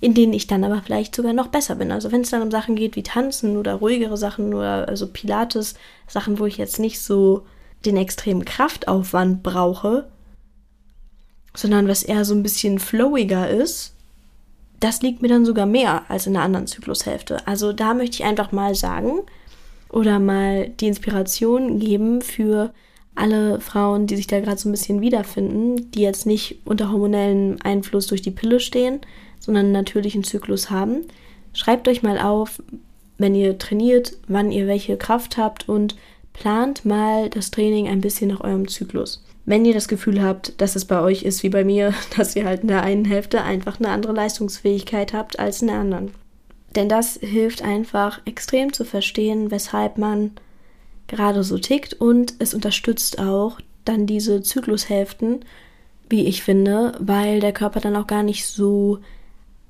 in 0.00 0.14
denen 0.14 0.32
ich 0.32 0.46
dann 0.46 0.64
aber 0.64 0.82
vielleicht 0.82 1.14
sogar 1.14 1.32
noch 1.32 1.48
besser 1.48 1.76
bin. 1.76 1.90
Also 1.90 2.12
wenn 2.12 2.20
es 2.20 2.30
dann 2.30 2.42
um 2.42 2.50
Sachen 2.50 2.76
geht 2.76 2.96
wie 2.96 3.02
Tanzen 3.02 3.56
oder 3.56 3.74
ruhigere 3.74 4.16
Sachen 4.16 4.52
oder 4.52 4.88
also 4.88 5.06
Pilates, 5.06 5.74
Sachen, 6.06 6.38
wo 6.38 6.46
ich 6.46 6.58
jetzt 6.58 6.78
nicht 6.78 7.00
so 7.00 7.46
den 7.84 7.96
extremen 7.96 8.44
Kraftaufwand 8.44 9.42
brauche, 9.42 10.08
sondern 11.54 11.88
was 11.88 12.02
eher 12.02 12.24
so 12.24 12.34
ein 12.34 12.42
bisschen 12.42 12.78
flowiger 12.78 13.48
ist, 13.48 13.94
das 14.80 15.00
liegt 15.00 15.22
mir 15.22 15.28
dann 15.28 15.46
sogar 15.46 15.64
mehr 15.64 16.10
als 16.10 16.26
in 16.26 16.34
der 16.34 16.42
anderen 16.42 16.66
Zyklushälfte. 16.66 17.46
Also 17.46 17.72
da 17.72 17.94
möchte 17.94 18.16
ich 18.16 18.24
einfach 18.24 18.52
mal 18.52 18.74
sagen 18.74 19.20
oder 19.88 20.18
mal 20.18 20.68
die 20.68 20.88
Inspiration 20.88 21.78
geben 21.78 22.20
für 22.20 22.72
alle 23.14 23.60
Frauen, 23.60 24.06
die 24.06 24.16
sich 24.16 24.26
da 24.26 24.40
gerade 24.40 24.58
so 24.58 24.68
ein 24.68 24.72
bisschen 24.72 25.00
wiederfinden, 25.00 25.90
die 25.92 26.02
jetzt 26.02 26.26
nicht 26.26 26.60
unter 26.66 26.92
hormonellen 26.92 27.60
Einfluss 27.62 28.06
durch 28.08 28.20
die 28.20 28.30
Pille 28.30 28.60
stehen, 28.60 29.00
sondern 29.46 29.66
einen 29.66 29.72
natürlichen 29.72 30.24
Zyklus 30.24 30.70
haben. 30.70 31.06
Schreibt 31.52 31.88
euch 31.88 32.02
mal 32.02 32.18
auf, 32.18 32.62
wenn 33.16 33.34
ihr 33.34 33.56
trainiert, 33.58 34.18
wann 34.28 34.52
ihr 34.52 34.66
welche 34.66 34.96
Kraft 34.96 35.38
habt 35.38 35.68
und 35.68 35.96
plant 36.32 36.84
mal 36.84 37.30
das 37.30 37.50
Training 37.50 37.88
ein 37.88 38.02
bisschen 38.02 38.28
nach 38.28 38.42
eurem 38.42 38.68
Zyklus. 38.68 39.24
Wenn 39.46 39.64
ihr 39.64 39.72
das 39.72 39.88
Gefühl 39.88 40.22
habt, 40.22 40.60
dass 40.60 40.76
es 40.76 40.84
bei 40.84 41.00
euch 41.00 41.22
ist 41.22 41.42
wie 41.42 41.48
bei 41.48 41.64
mir, 41.64 41.94
dass 42.16 42.36
ihr 42.36 42.44
halt 42.44 42.62
in 42.62 42.68
der 42.68 42.82
einen 42.82 43.06
Hälfte 43.06 43.42
einfach 43.42 43.78
eine 43.78 43.88
andere 43.88 44.12
Leistungsfähigkeit 44.12 45.14
habt 45.14 45.38
als 45.38 45.62
in 45.62 45.68
der 45.68 45.78
anderen. 45.78 46.10
Denn 46.74 46.88
das 46.90 47.18
hilft 47.22 47.62
einfach 47.62 48.20
extrem 48.26 48.72
zu 48.72 48.84
verstehen, 48.84 49.50
weshalb 49.50 49.96
man 49.96 50.32
gerade 51.06 51.42
so 51.42 51.56
tickt 51.56 51.94
und 51.94 52.34
es 52.38 52.52
unterstützt 52.52 53.18
auch 53.18 53.60
dann 53.84 54.06
diese 54.06 54.42
Zyklushälften, 54.42 55.44
wie 56.10 56.26
ich 56.26 56.42
finde, 56.42 56.92
weil 56.98 57.40
der 57.40 57.52
Körper 57.52 57.80
dann 57.80 57.96
auch 57.96 58.06
gar 58.06 58.22
nicht 58.22 58.46
so 58.46 58.98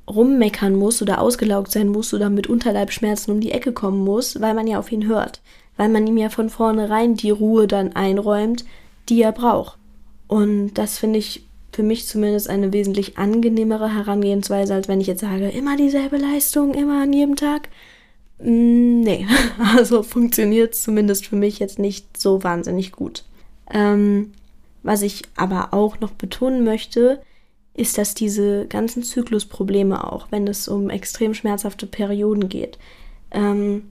rummeckern 0.08 0.74
muss 0.74 1.02
oder 1.02 1.20
ausgelaugt 1.20 1.72
sein 1.72 1.88
muss 1.88 2.14
oder 2.14 2.30
mit 2.30 2.46
Unterleibschmerzen 2.46 3.32
um 3.32 3.40
die 3.40 3.52
Ecke 3.52 3.72
kommen 3.72 4.04
muss, 4.04 4.40
weil 4.40 4.54
man 4.54 4.66
ja 4.66 4.78
auf 4.78 4.92
ihn 4.92 5.06
hört, 5.06 5.40
weil 5.76 5.88
man 5.88 6.06
ihm 6.06 6.16
ja 6.16 6.28
von 6.28 6.50
vornherein 6.50 7.16
die 7.16 7.30
Ruhe 7.30 7.66
dann 7.66 7.94
einräumt, 7.94 8.64
die 9.08 9.22
er 9.22 9.32
braucht. 9.32 9.78
Und 10.28 10.74
das 10.74 10.98
finde 10.98 11.18
ich 11.18 11.44
für 11.72 11.82
mich 11.82 12.06
zumindest 12.06 12.48
eine 12.48 12.72
wesentlich 12.72 13.18
angenehmere 13.18 13.94
Herangehensweise, 13.94 14.74
als 14.74 14.88
wenn 14.88 15.00
ich 15.00 15.06
jetzt 15.06 15.20
sage, 15.20 15.48
immer 15.50 15.76
dieselbe 15.76 16.16
Leistung, 16.16 16.72
immer 16.74 17.02
an 17.02 17.12
jedem 17.12 17.36
Tag. 17.36 17.68
Mm, 18.38 19.00
nee, 19.00 19.26
also 19.76 20.02
funktioniert 20.02 20.74
zumindest 20.74 21.26
für 21.26 21.36
mich 21.36 21.58
jetzt 21.58 21.78
nicht 21.78 22.16
so 22.16 22.42
wahnsinnig 22.42 22.92
gut. 22.92 23.24
Ähm, 23.70 24.32
was 24.82 25.02
ich 25.02 25.22
aber 25.36 25.74
auch 25.74 26.00
noch 26.00 26.12
betonen 26.12 26.64
möchte, 26.64 27.20
ist, 27.76 27.98
dass 27.98 28.14
diese 28.14 28.66
ganzen 28.66 29.02
Zyklusprobleme 29.02 30.10
auch, 30.10 30.28
wenn 30.30 30.48
es 30.48 30.66
um 30.66 30.88
extrem 30.88 31.34
schmerzhafte 31.34 31.86
Perioden 31.86 32.48
geht, 32.48 32.78
ähm, 33.30 33.90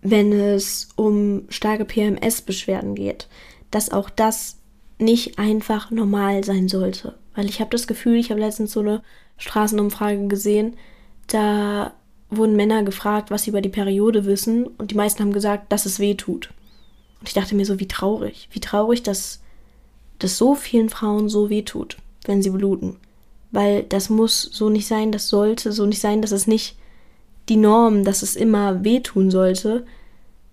wenn 0.00 0.32
es 0.32 0.88
um 0.96 1.42
starke 1.50 1.84
PMS-Beschwerden 1.84 2.94
geht, 2.94 3.28
dass 3.70 3.90
auch 3.90 4.08
das 4.08 4.56
nicht 4.98 5.38
einfach 5.38 5.90
normal 5.90 6.42
sein 6.42 6.68
sollte. 6.68 7.18
Weil 7.34 7.48
ich 7.48 7.60
habe 7.60 7.70
das 7.70 7.86
Gefühl, 7.86 8.16
ich 8.16 8.30
habe 8.30 8.40
letztens 8.40 8.72
so 8.72 8.80
eine 8.80 9.02
Straßenumfrage 9.36 10.26
gesehen, 10.28 10.76
da 11.26 11.92
wurden 12.30 12.56
Männer 12.56 12.82
gefragt, 12.82 13.30
was 13.30 13.42
sie 13.42 13.50
über 13.50 13.60
die 13.60 13.68
Periode 13.68 14.24
wissen 14.24 14.66
und 14.66 14.90
die 14.90 14.94
meisten 14.94 15.22
haben 15.22 15.32
gesagt, 15.32 15.70
dass 15.70 15.86
es 15.86 15.98
weh 15.98 16.14
tut. 16.14 16.50
Und 17.20 17.28
ich 17.28 17.34
dachte 17.34 17.54
mir 17.54 17.66
so, 17.66 17.78
wie 17.78 17.88
traurig, 17.88 18.48
wie 18.52 18.60
traurig, 18.60 19.02
dass 19.02 19.40
das 20.18 20.38
so 20.38 20.54
vielen 20.54 20.88
Frauen 20.88 21.28
so 21.28 21.50
weh 21.50 21.62
tut, 21.62 21.98
wenn 22.24 22.42
sie 22.42 22.50
bluten 22.50 22.96
weil 23.50 23.82
das 23.84 24.10
muss 24.10 24.42
so 24.42 24.68
nicht 24.68 24.86
sein, 24.86 25.12
das 25.12 25.28
sollte 25.28 25.72
so 25.72 25.86
nicht 25.86 26.00
sein, 26.00 26.22
dass 26.22 26.32
es 26.32 26.46
nicht 26.46 26.76
die 27.48 27.56
Norm, 27.56 28.04
dass 28.04 28.22
es 28.22 28.36
immer 28.36 28.84
wehtun 28.84 29.30
sollte, 29.30 29.86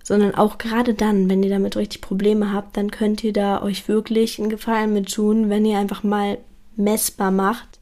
sondern 0.03 0.35
auch 0.35 0.57
gerade 0.57 0.93
dann, 0.93 1.29
wenn 1.29 1.43
ihr 1.43 1.49
damit 1.49 1.75
richtig 1.75 2.01
Probleme 2.01 2.53
habt, 2.53 2.77
dann 2.77 2.91
könnt 2.91 3.23
ihr 3.23 3.33
da 3.33 3.61
euch 3.61 3.87
wirklich 3.87 4.39
einen 4.39 4.49
Gefallen 4.49 4.93
mit 4.93 5.11
tun, 5.11 5.49
wenn 5.49 5.65
ihr 5.65 5.77
einfach 5.77 6.03
mal 6.03 6.37
messbar 6.75 7.31
macht, 7.31 7.79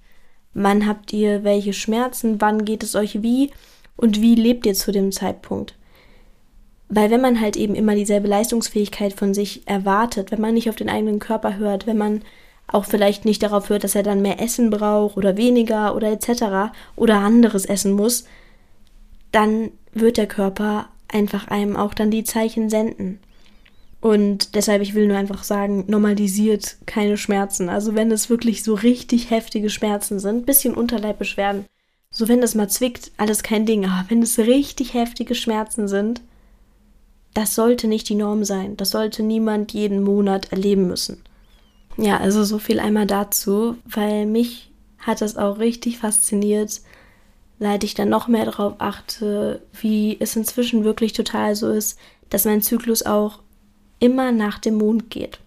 wann 0.53 0.87
habt 0.87 1.11
ihr 1.13 1.43
welche 1.43 1.73
Schmerzen, 1.73 2.39
wann 2.39 2.65
geht 2.65 2.83
es 2.83 2.95
euch 2.95 3.21
wie 3.21 3.51
und 3.97 4.21
wie 4.21 4.35
lebt 4.35 4.65
ihr 4.65 4.73
zu 4.73 4.91
dem 4.91 5.11
Zeitpunkt? 5.11 5.75
Weil 6.89 7.09
wenn 7.11 7.21
man 7.21 7.41
halt 7.41 7.57
eben 7.57 7.75
immer 7.75 7.95
dieselbe 7.95 8.27
Leistungsfähigkeit 8.27 9.13
von 9.13 9.33
sich 9.33 9.67
erwartet, 9.67 10.31
wenn 10.31 10.41
man 10.41 10.53
nicht 10.53 10.69
auf 10.69 10.75
den 10.75 10.89
eigenen 10.89 11.19
Körper 11.19 11.57
hört, 11.57 11.87
wenn 11.87 11.97
man 11.97 12.21
auch 12.67 12.85
vielleicht 12.85 13.25
nicht 13.25 13.43
darauf 13.43 13.69
hört, 13.69 13.83
dass 13.83 13.95
er 13.95 14.03
dann 14.03 14.21
mehr 14.21 14.41
Essen 14.41 14.69
braucht 14.69 15.17
oder 15.17 15.37
weniger 15.37 15.95
oder 15.95 16.11
etc. 16.11 16.73
oder 16.95 17.17
anderes 17.17 17.65
essen 17.65 17.93
muss, 17.93 18.25
dann 19.31 19.71
wird 19.93 20.17
der 20.17 20.27
Körper 20.27 20.87
einfach 21.07 21.47
einem 21.47 21.75
auch 21.75 21.93
dann 21.93 22.11
die 22.11 22.23
Zeichen 22.23 22.69
senden. 22.69 23.19
Und 24.01 24.55
deshalb, 24.55 24.81
ich 24.81 24.95
will 24.95 25.07
nur 25.07 25.17
einfach 25.17 25.43
sagen, 25.43 25.85
normalisiert 25.87 26.75
keine 26.85 27.15
Schmerzen. 27.15 27.69
Also 27.69 27.95
wenn 27.95 28.11
es 28.11 28.29
wirklich 28.29 28.63
so 28.63 28.73
richtig 28.73 29.29
heftige 29.29 29.69
Schmerzen 29.69 30.19
sind, 30.19 30.45
bisschen 30.45 30.73
Unterleibbeschwerden, 30.73 31.65
so 32.11 32.27
wenn 32.27 32.43
es 32.43 32.53
mal 32.53 32.69
zwickt, 32.69 33.11
alles 33.17 33.43
kein 33.43 33.65
Ding. 33.65 33.85
Aber 33.85 34.09
wenn 34.09 34.21
es 34.21 34.37
richtig 34.39 34.93
heftige 34.93 35.35
Schmerzen 35.35 35.87
sind, 35.87 36.21
das 37.33 37.55
sollte 37.55 37.87
nicht 37.87 38.09
die 38.09 38.15
Norm 38.15 38.43
sein. 38.43 38.75
Das 38.77 38.91
sollte 38.91 39.23
niemand 39.23 39.71
jeden 39.71 40.03
Monat 40.03 40.51
erleben 40.51 40.87
müssen. 40.87 41.21
Ja, 41.97 42.17
also 42.17 42.43
so 42.43 42.57
viel 42.59 42.79
einmal 42.79 43.05
dazu, 43.05 43.77
weil 43.85 44.25
mich 44.25 44.71
hat 44.99 45.21
das 45.21 45.37
auch 45.37 45.59
richtig 45.59 45.99
fasziniert, 45.99 46.81
seit 47.59 47.83
ich 47.83 47.93
dann 47.93 48.09
noch 48.09 48.27
mehr 48.27 48.45
darauf 48.45 48.75
achte, 48.79 49.61
wie 49.79 50.17
es 50.19 50.35
inzwischen 50.35 50.83
wirklich 50.83 51.13
total 51.13 51.55
so 51.55 51.69
ist, 51.69 51.99
dass 52.29 52.45
mein 52.45 52.61
Zyklus 52.61 53.03
auch 53.03 53.39
immer 53.99 54.31
nach 54.31 54.59
dem 54.59 54.75
Mond 54.75 55.09
geht. 55.09 55.39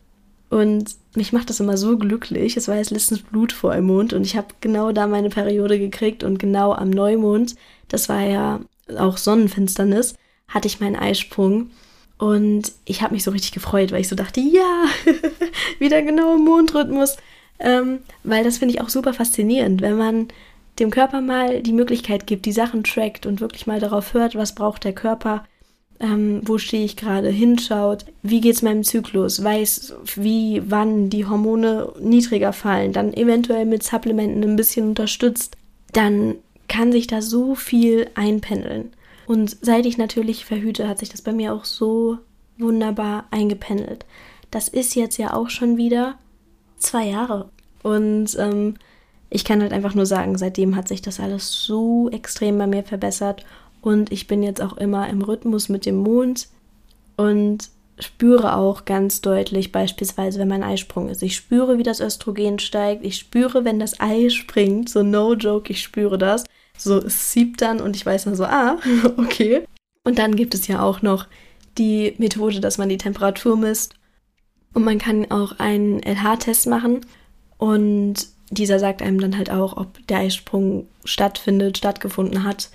Und 0.49 0.95
mich 1.17 1.33
macht 1.33 1.51
das 1.51 1.61
immer 1.61 1.77
so 1.77 1.99
glücklich. 1.99 2.57
Es 2.57 2.69
war 2.69 2.77
jetzt 2.77 2.91
letztens 2.91 3.23
Blutvollmond 3.23 4.13
und 4.13 4.25
ich 4.25 4.37
habe 4.37 4.49
genau 4.61 4.93
da 4.93 5.07
meine 5.07 5.31
Periode 5.31 5.79
gekriegt 5.79 6.23
und 6.23 6.39
genau 6.39 6.73
am 6.73 6.91
Neumond, 6.91 7.57
das 7.89 8.09
war 8.09 8.21
ja 8.21 8.61
auch 8.97 9.17
Sonnenfinsternis, 9.17 10.15
hatte 10.49 10.69
ich 10.69 10.81
meinen 10.81 10.97
Eisprung. 10.97 11.71
Und 12.19 12.73
ich 12.85 13.03
habe 13.03 13.15
mich 13.15 13.25
so 13.25 13.31
richtig 13.31 13.53
gefreut, 13.53 13.93
weil 13.93 14.01
ich 14.01 14.09
so 14.09 14.17
dachte, 14.17 14.41
ja, 14.41 14.85
wieder 15.79 16.03
genau 16.03 16.37
im 16.37 16.45
Mondrhythmus. 16.45 17.17
Ähm, 17.59 18.01
weil 18.23 18.45
das 18.45 18.59
finde 18.59 18.75
ich 18.75 18.81
auch 18.81 18.89
super 18.89 19.15
faszinierend, 19.15 19.81
wenn 19.81 19.97
man 19.97 20.29
dem 20.79 20.91
Körper 20.91 21.21
mal 21.21 21.63
die 21.63 21.73
Möglichkeit 21.73 22.27
gibt, 22.27 22.45
die 22.47 22.53
Sachen 22.53 22.85
trackt 22.85 23.27
und 23.27 23.41
wirklich 23.41 23.67
mal 23.67 23.81
darauf 23.81 24.15
hört, 24.15 24.35
was 24.35 24.55
braucht 24.55 24.85
der 24.85 24.93
Körper, 24.93 25.45
ähm, 26.01 26.43
wo 26.45 26.59
stehe 26.59 26.85
ich 26.85 26.97
gerade, 26.97 27.31
hinschaut, 27.31 28.05
wie 28.23 28.41
geht 28.41 28.57
es 28.57 28.63
meinem 28.63 28.85
Zyklus, 28.85 29.43
weiß, 29.43 29.95
wie, 30.17 30.63
wann 30.67 31.09
die 31.09 31.25
Hormone 31.25 31.93
niedriger 32.01 32.53
fallen, 32.53 32.93
dann 32.93 33.15
eventuell 33.15 33.65
mit 33.65 33.83
Supplementen 33.83 34.43
ein 34.43 34.57
bisschen 34.57 34.89
unterstützt, 34.89 35.57
dann 35.93 36.35
kann 36.69 36.93
sich 36.93 37.07
da 37.07 37.23
so 37.23 37.55
viel 37.55 38.11
einpendeln. 38.15 38.93
Und 39.27 39.57
seit 39.61 39.87
ich 39.87 39.99
natürlich 39.99 40.45
verhüte, 40.45 40.89
hat 40.89 40.99
sich 40.99 41.09
das 41.09 41.23
bei 41.23 41.33
mir 41.33 41.53
auch 41.53 41.65
so 41.65 42.19
wunderbar 42.59 43.27
eingependelt. 43.31 44.07
Das 44.51 44.69
ist 44.69 44.95
jetzt 44.95 45.19
ja 45.19 45.35
auch 45.35 45.51
schon 45.51 45.77
wieder 45.77 46.17
zwei 46.79 47.07
Jahre. 47.07 47.51
Und 47.83 48.37
ähm, 48.39 48.75
ich 49.29 49.45
kann 49.45 49.61
halt 49.61 49.73
einfach 49.73 49.95
nur 49.95 50.07
sagen, 50.07 50.39
seitdem 50.39 50.77
hat 50.77 50.89
sich 50.89 51.03
das 51.03 51.21
alles 51.21 51.65
so 51.65 52.09
extrem 52.11 52.59
bei 52.59 52.67
mir 52.67 52.85
verbessert 52.85 53.45
und 53.87 54.11
ich 54.11 54.27
bin 54.27 54.43
jetzt 54.43 54.63
auch 54.63 54.77
immer 54.77 55.09
im 55.09 55.23
Rhythmus 55.23 55.69
mit 55.69 55.87
dem 55.87 55.97
Mond 55.97 56.49
und 57.17 57.71
spüre 57.99 58.57
auch 58.57 58.85
ganz 58.85 59.21
deutlich, 59.21 59.73
beispielsweise, 59.73 60.39
wenn 60.39 60.49
mein 60.49 60.63
Eisprung 60.63 61.09
ist. 61.09 61.23
Ich 61.23 61.37
spüre, 61.37 61.79
wie 61.79 61.83
das 61.83 62.01
Östrogen 62.01 62.59
steigt. 62.59 63.05
Ich 63.05 63.17
spüre, 63.17 63.65
wenn 63.65 63.79
das 63.79 64.01
Ei 64.01 64.29
springt. 64.29 64.89
So 64.89 65.03
no 65.03 65.35
joke, 65.35 65.71
ich 65.73 65.83
spüre 65.83 66.19
das. 66.19 66.45
So, 66.77 67.03
siebt 67.07 67.63
dann 67.63 67.81
und 67.81 67.97
ich 67.97 68.05
weiß 68.05 68.25
dann 68.25 68.35
so, 68.35 68.45
ah, 68.45 68.79
okay. 69.17 69.65
Und 70.05 70.19
dann 70.19 70.37
gibt 70.37 70.55
es 70.55 70.67
ja 70.67 70.83
auch 70.83 71.03
noch 71.03 71.27
die 71.79 72.15
Methode, 72.19 72.61
dass 72.61 72.79
man 72.79 72.89
die 72.89 72.99
Temperatur 72.99 73.57
misst. 73.57 73.95
Und 74.73 74.85
man 74.85 74.99
kann 74.99 75.31
auch 75.31 75.59
einen 75.59 76.01
LH-Test 76.03 76.67
machen. 76.67 77.01
Und 77.59 78.29
dieser 78.51 78.79
sagt 78.79 79.03
einem 79.03 79.21
dann 79.21 79.37
halt 79.37 79.51
auch, 79.51 79.77
ob 79.77 80.07
der 80.07 80.19
Eisprung 80.19 80.89
stattfindet, 81.05 81.79
stattgefunden 81.79 82.45
hat, 82.45 82.71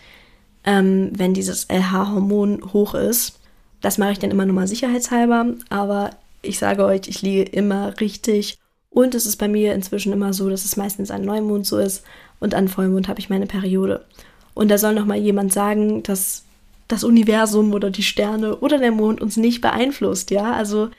ähm, 0.63 1.11
wenn 1.15 1.33
dieses 1.33 1.67
LH-Hormon 1.69 2.73
hoch 2.73 2.93
ist. 2.95 3.39
Das 3.81 3.97
mache 3.97 4.11
ich 4.11 4.19
dann 4.19 4.31
immer 4.31 4.45
nur 4.45 4.55
mal 4.55 4.67
sicherheitshalber, 4.67 5.53
aber 5.69 6.11
ich 6.41 6.59
sage 6.59 6.85
euch, 6.85 7.01
ich 7.07 7.21
liege 7.21 7.43
immer 7.43 7.99
richtig. 7.99 8.59
Und 8.91 9.15
es 9.15 9.25
ist 9.25 9.37
bei 9.37 9.47
mir 9.47 9.73
inzwischen 9.73 10.11
immer 10.11 10.33
so, 10.33 10.49
dass 10.49 10.65
es 10.65 10.77
meistens 10.77 11.11
an 11.11 11.23
Neumond 11.23 11.65
so 11.65 11.77
ist 11.77 12.03
und 12.39 12.53
an 12.53 12.67
Vollmond 12.67 13.07
habe 13.07 13.19
ich 13.19 13.29
meine 13.29 13.47
Periode. 13.47 14.05
Und 14.53 14.69
da 14.69 14.77
soll 14.77 14.93
noch 14.93 15.05
mal 15.05 15.17
jemand 15.17 15.53
sagen, 15.53 16.03
dass 16.03 16.43
das 16.89 17.05
Universum 17.05 17.73
oder 17.73 17.89
die 17.89 18.03
Sterne 18.03 18.57
oder 18.57 18.77
der 18.77 18.91
Mond 18.91 19.21
uns 19.21 19.37
nicht 19.37 19.61
beeinflusst, 19.61 20.29
ja? 20.29 20.51
Also 20.51 20.89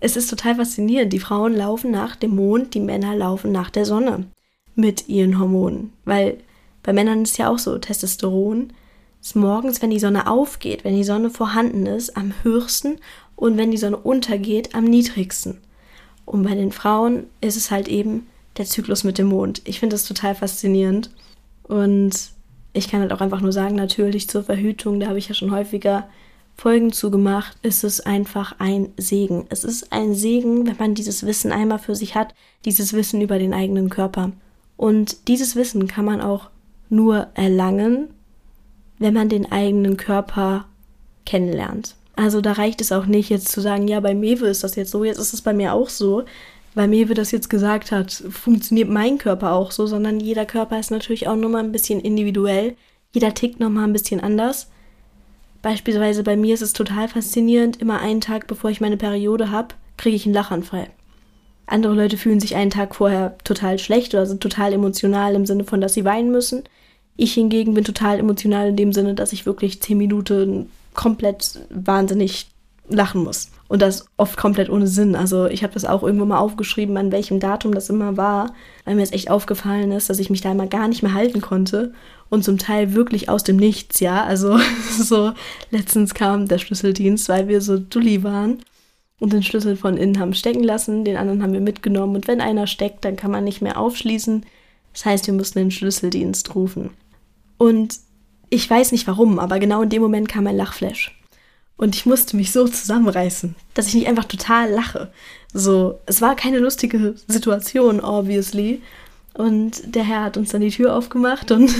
es 0.00 0.16
ist 0.16 0.30
total 0.30 0.54
faszinierend. 0.54 1.12
Die 1.12 1.18
Frauen 1.18 1.56
laufen 1.56 1.90
nach 1.90 2.14
dem 2.14 2.36
Mond, 2.36 2.74
die 2.74 2.80
Männer 2.80 3.16
laufen 3.16 3.50
nach 3.50 3.70
der 3.70 3.84
Sonne 3.84 4.26
mit 4.76 5.08
ihren 5.08 5.40
Hormonen. 5.40 5.92
Weil 6.04 6.38
bei 6.84 6.92
Männern 6.92 7.22
ist 7.22 7.36
ja 7.36 7.50
auch 7.50 7.58
so, 7.58 7.78
Testosteron 7.78 8.72
ist 9.20 9.34
morgens, 9.34 9.82
wenn 9.82 9.90
die 9.90 9.98
Sonne 9.98 10.30
aufgeht, 10.30 10.84
wenn 10.84 10.94
die 10.94 11.02
Sonne 11.02 11.30
vorhanden 11.30 11.86
ist, 11.86 12.16
am 12.16 12.32
höchsten 12.44 12.98
und 13.34 13.56
wenn 13.56 13.72
die 13.72 13.76
Sonne 13.76 13.96
untergeht, 13.96 14.76
am 14.76 14.84
niedrigsten. 14.84 15.58
Und 16.28 16.42
bei 16.42 16.54
den 16.54 16.72
Frauen 16.72 17.24
ist 17.40 17.56
es 17.56 17.70
halt 17.70 17.88
eben 17.88 18.26
der 18.56 18.66
Zyklus 18.66 19.04
mit 19.04 19.18
dem 19.18 19.28
Mond. 19.28 19.62
Ich 19.64 19.80
finde 19.80 19.94
das 19.94 20.04
total 20.04 20.34
faszinierend. 20.34 21.10
Und 21.62 22.30
ich 22.72 22.88
kann 22.88 23.00
halt 23.00 23.12
auch 23.12 23.20
einfach 23.20 23.40
nur 23.40 23.52
sagen, 23.52 23.76
natürlich 23.76 24.28
zur 24.28 24.44
Verhütung, 24.44 25.00
da 25.00 25.08
habe 25.08 25.18
ich 25.18 25.28
ja 25.28 25.34
schon 25.34 25.50
häufiger 25.50 26.08
Folgen 26.56 26.92
zugemacht, 26.92 27.56
ist 27.62 27.84
es 27.84 28.00
einfach 28.00 28.56
ein 28.58 28.88
Segen. 28.96 29.46
Es 29.48 29.64
ist 29.64 29.92
ein 29.92 30.14
Segen, 30.14 30.66
wenn 30.66 30.76
man 30.76 30.94
dieses 30.94 31.24
Wissen 31.24 31.52
einmal 31.52 31.78
für 31.78 31.94
sich 31.94 32.14
hat, 32.14 32.34
dieses 32.64 32.92
Wissen 32.92 33.20
über 33.20 33.38
den 33.38 33.54
eigenen 33.54 33.90
Körper. 33.90 34.32
Und 34.76 35.28
dieses 35.28 35.56
Wissen 35.56 35.86
kann 35.86 36.04
man 36.04 36.20
auch 36.20 36.50
nur 36.90 37.28
erlangen, 37.34 38.08
wenn 38.98 39.14
man 39.14 39.28
den 39.28 39.50
eigenen 39.50 39.96
Körper 39.96 40.66
kennenlernt. 41.24 41.94
Also 42.18 42.40
da 42.40 42.50
reicht 42.50 42.80
es 42.80 42.90
auch 42.90 43.06
nicht 43.06 43.28
jetzt 43.28 43.46
zu 43.46 43.60
sagen, 43.60 43.86
ja, 43.86 44.00
bei 44.00 44.12
Mewe 44.12 44.48
ist 44.48 44.64
das 44.64 44.74
jetzt 44.74 44.90
so, 44.90 45.04
jetzt 45.04 45.20
ist 45.20 45.34
es 45.34 45.40
bei 45.40 45.52
mir 45.52 45.72
auch 45.72 45.88
so, 45.88 46.24
weil 46.74 46.88
Mewe 46.88 47.14
das 47.14 47.30
jetzt 47.30 47.48
gesagt 47.48 47.92
hat, 47.92 48.10
funktioniert 48.10 48.88
mein 48.88 49.18
Körper 49.18 49.52
auch 49.52 49.70
so, 49.70 49.86
sondern 49.86 50.18
jeder 50.18 50.44
Körper 50.44 50.80
ist 50.80 50.90
natürlich 50.90 51.28
auch 51.28 51.36
nochmal 51.36 51.62
ein 51.62 51.70
bisschen 51.70 52.00
individuell. 52.00 52.74
Jeder 53.12 53.34
tickt 53.34 53.60
nochmal 53.60 53.84
ein 53.84 53.92
bisschen 53.92 54.18
anders. 54.18 54.68
Beispielsweise 55.62 56.24
bei 56.24 56.36
mir 56.36 56.54
ist 56.54 56.60
es 56.60 56.72
total 56.72 57.06
faszinierend, 57.06 57.80
immer 57.80 58.00
einen 58.00 58.20
Tag 58.20 58.48
bevor 58.48 58.68
ich 58.70 58.80
meine 58.80 58.96
Periode 58.96 59.52
habe, 59.52 59.76
kriege 59.96 60.16
ich 60.16 60.26
einen 60.26 60.34
Lachanfall. 60.34 60.88
Andere 61.66 61.94
Leute 61.94 62.16
fühlen 62.16 62.40
sich 62.40 62.56
einen 62.56 62.70
Tag 62.72 62.96
vorher 62.96 63.38
total 63.44 63.78
schlecht 63.78 64.12
oder 64.12 64.26
sind 64.26 64.40
total 64.40 64.72
emotional 64.72 65.36
im 65.36 65.46
Sinne 65.46 65.62
von, 65.62 65.80
dass 65.80 65.94
sie 65.94 66.04
weinen 66.04 66.32
müssen. 66.32 66.64
Ich 67.16 67.34
hingegen 67.34 67.74
bin 67.74 67.84
total 67.84 68.18
emotional 68.18 68.70
in 68.70 68.76
dem 68.76 68.92
Sinne, 68.92 69.14
dass 69.14 69.32
ich 69.32 69.46
wirklich 69.46 69.80
zehn 69.80 69.98
Minuten 69.98 70.68
komplett 70.98 71.60
wahnsinnig 71.70 72.48
lachen 72.88 73.22
muss. 73.22 73.50
Und 73.68 73.82
das 73.82 74.06
oft 74.16 74.36
komplett 74.36 74.68
ohne 74.68 74.88
Sinn. 74.88 75.14
Also 75.14 75.46
ich 75.46 75.62
habe 75.62 75.72
das 75.72 75.84
auch 75.84 76.02
irgendwo 76.02 76.24
mal 76.24 76.38
aufgeschrieben, 76.38 76.96
an 76.96 77.12
welchem 77.12 77.38
Datum 77.38 77.72
das 77.72 77.88
immer 77.88 78.16
war, 78.16 78.52
weil 78.84 78.96
mir 78.96 79.02
jetzt 79.02 79.12
echt 79.12 79.30
aufgefallen 79.30 79.92
ist, 79.92 80.10
dass 80.10 80.18
ich 80.18 80.28
mich 80.28 80.40
da 80.40 80.50
immer 80.50 80.66
gar 80.66 80.88
nicht 80.88 81.04
mehr 81.04 81.14
halten 81.14 81.40
konnte 81.40 81.92
und 82.30 82.42
zum 82.42 82.58
Teil 82.58 82.94
wirklich 82.94 83.28
aus 83.28 83.44
dem 83.44 83.58
Nichts, 83.58 84.00
ja. 84.00 84.24
Also 84.24 84.58
so 84.98 85.34
letztens 85.70 86.14
kam 86.14 86.48
der 86.48 86.58
Schlüsseldienst, 86.58 87.28
weil 87.28 87.46
wir 87.46 87.60
so 87.60 87.78
dulli 87.78 88.24
waren 88.24 88.58
und 89.20 89.32
den 89.32 89.44
Schlüssel 89.44 89.76
von 89.76 89.96
innen 89.96 90.18
haben 90.18 90.34
stecken 90.34 90.64
lassen, 90.64 91.04
den 91.04 91.16
anderen 91.16 91.44
haben 91.44 91.52
wir 91.52 91.60
mitgenommen 91.60 92.16
und 92.16 92.26
wenn 92.26 92.40
einer 92.40 92.66
steckt, 92.66 93.04
dann 93.04 93.14
kann 93.14 93.30
man 93.30 93.44
nicht 93.44 93.62
mehr 93.62 93.78
aufschließen. 93.78 94.44
Das 94.94 95.04
heißt, 95.04 95.28
wir 95.28 95.34
mussten 95.34 95.60
den 95.60 95.70
Schlüsseldienst 95.70 96.56
rufen. 96.56 96.90
Und 97.56 98.00
ich 98.50 98.68
weiß 98.68 98.92
nicht 98.92 99.06
warum, 99.06 99.38
aber 99.38 99.58
genau 99.58 99.82
in 99.82 99.90
dem 99.90 100.02
Moment 100.02 100.28
kam 100.28 100.46
ein 100.46 100.56
Lachflash. 100.56 101.14
Und 101.76 101.94
ich 101.94 102.06
musste 102.06 102.36
mich 102.36 102.50
so 102.50 102.66
zusammenreißen, 102.66 103.54
dass 103.74 103.86
ich 103.86 103.94
nicht 103.94 104.08
einfach 104.08 104.24
total 104.24 104.70
lache. 104.70 105.12
So, 105.52 106.00
es 106.06 106.20
war 106.20 106.34
keine 106.34 106.58
lustige 106.58 107.14
Situation, 107.28 108.00
obviously. 108.00 108.82
Und 109.34 109.94
der 109.94 110.02
Herr 110.02 110.24
hat 110.24 110.36
uns 110.36 110.50
dann 110.50 110.60
die 110.60 110.70
Tür 110.70 110.96
aufgemacht 110.96 111.52
und 111.52 111.72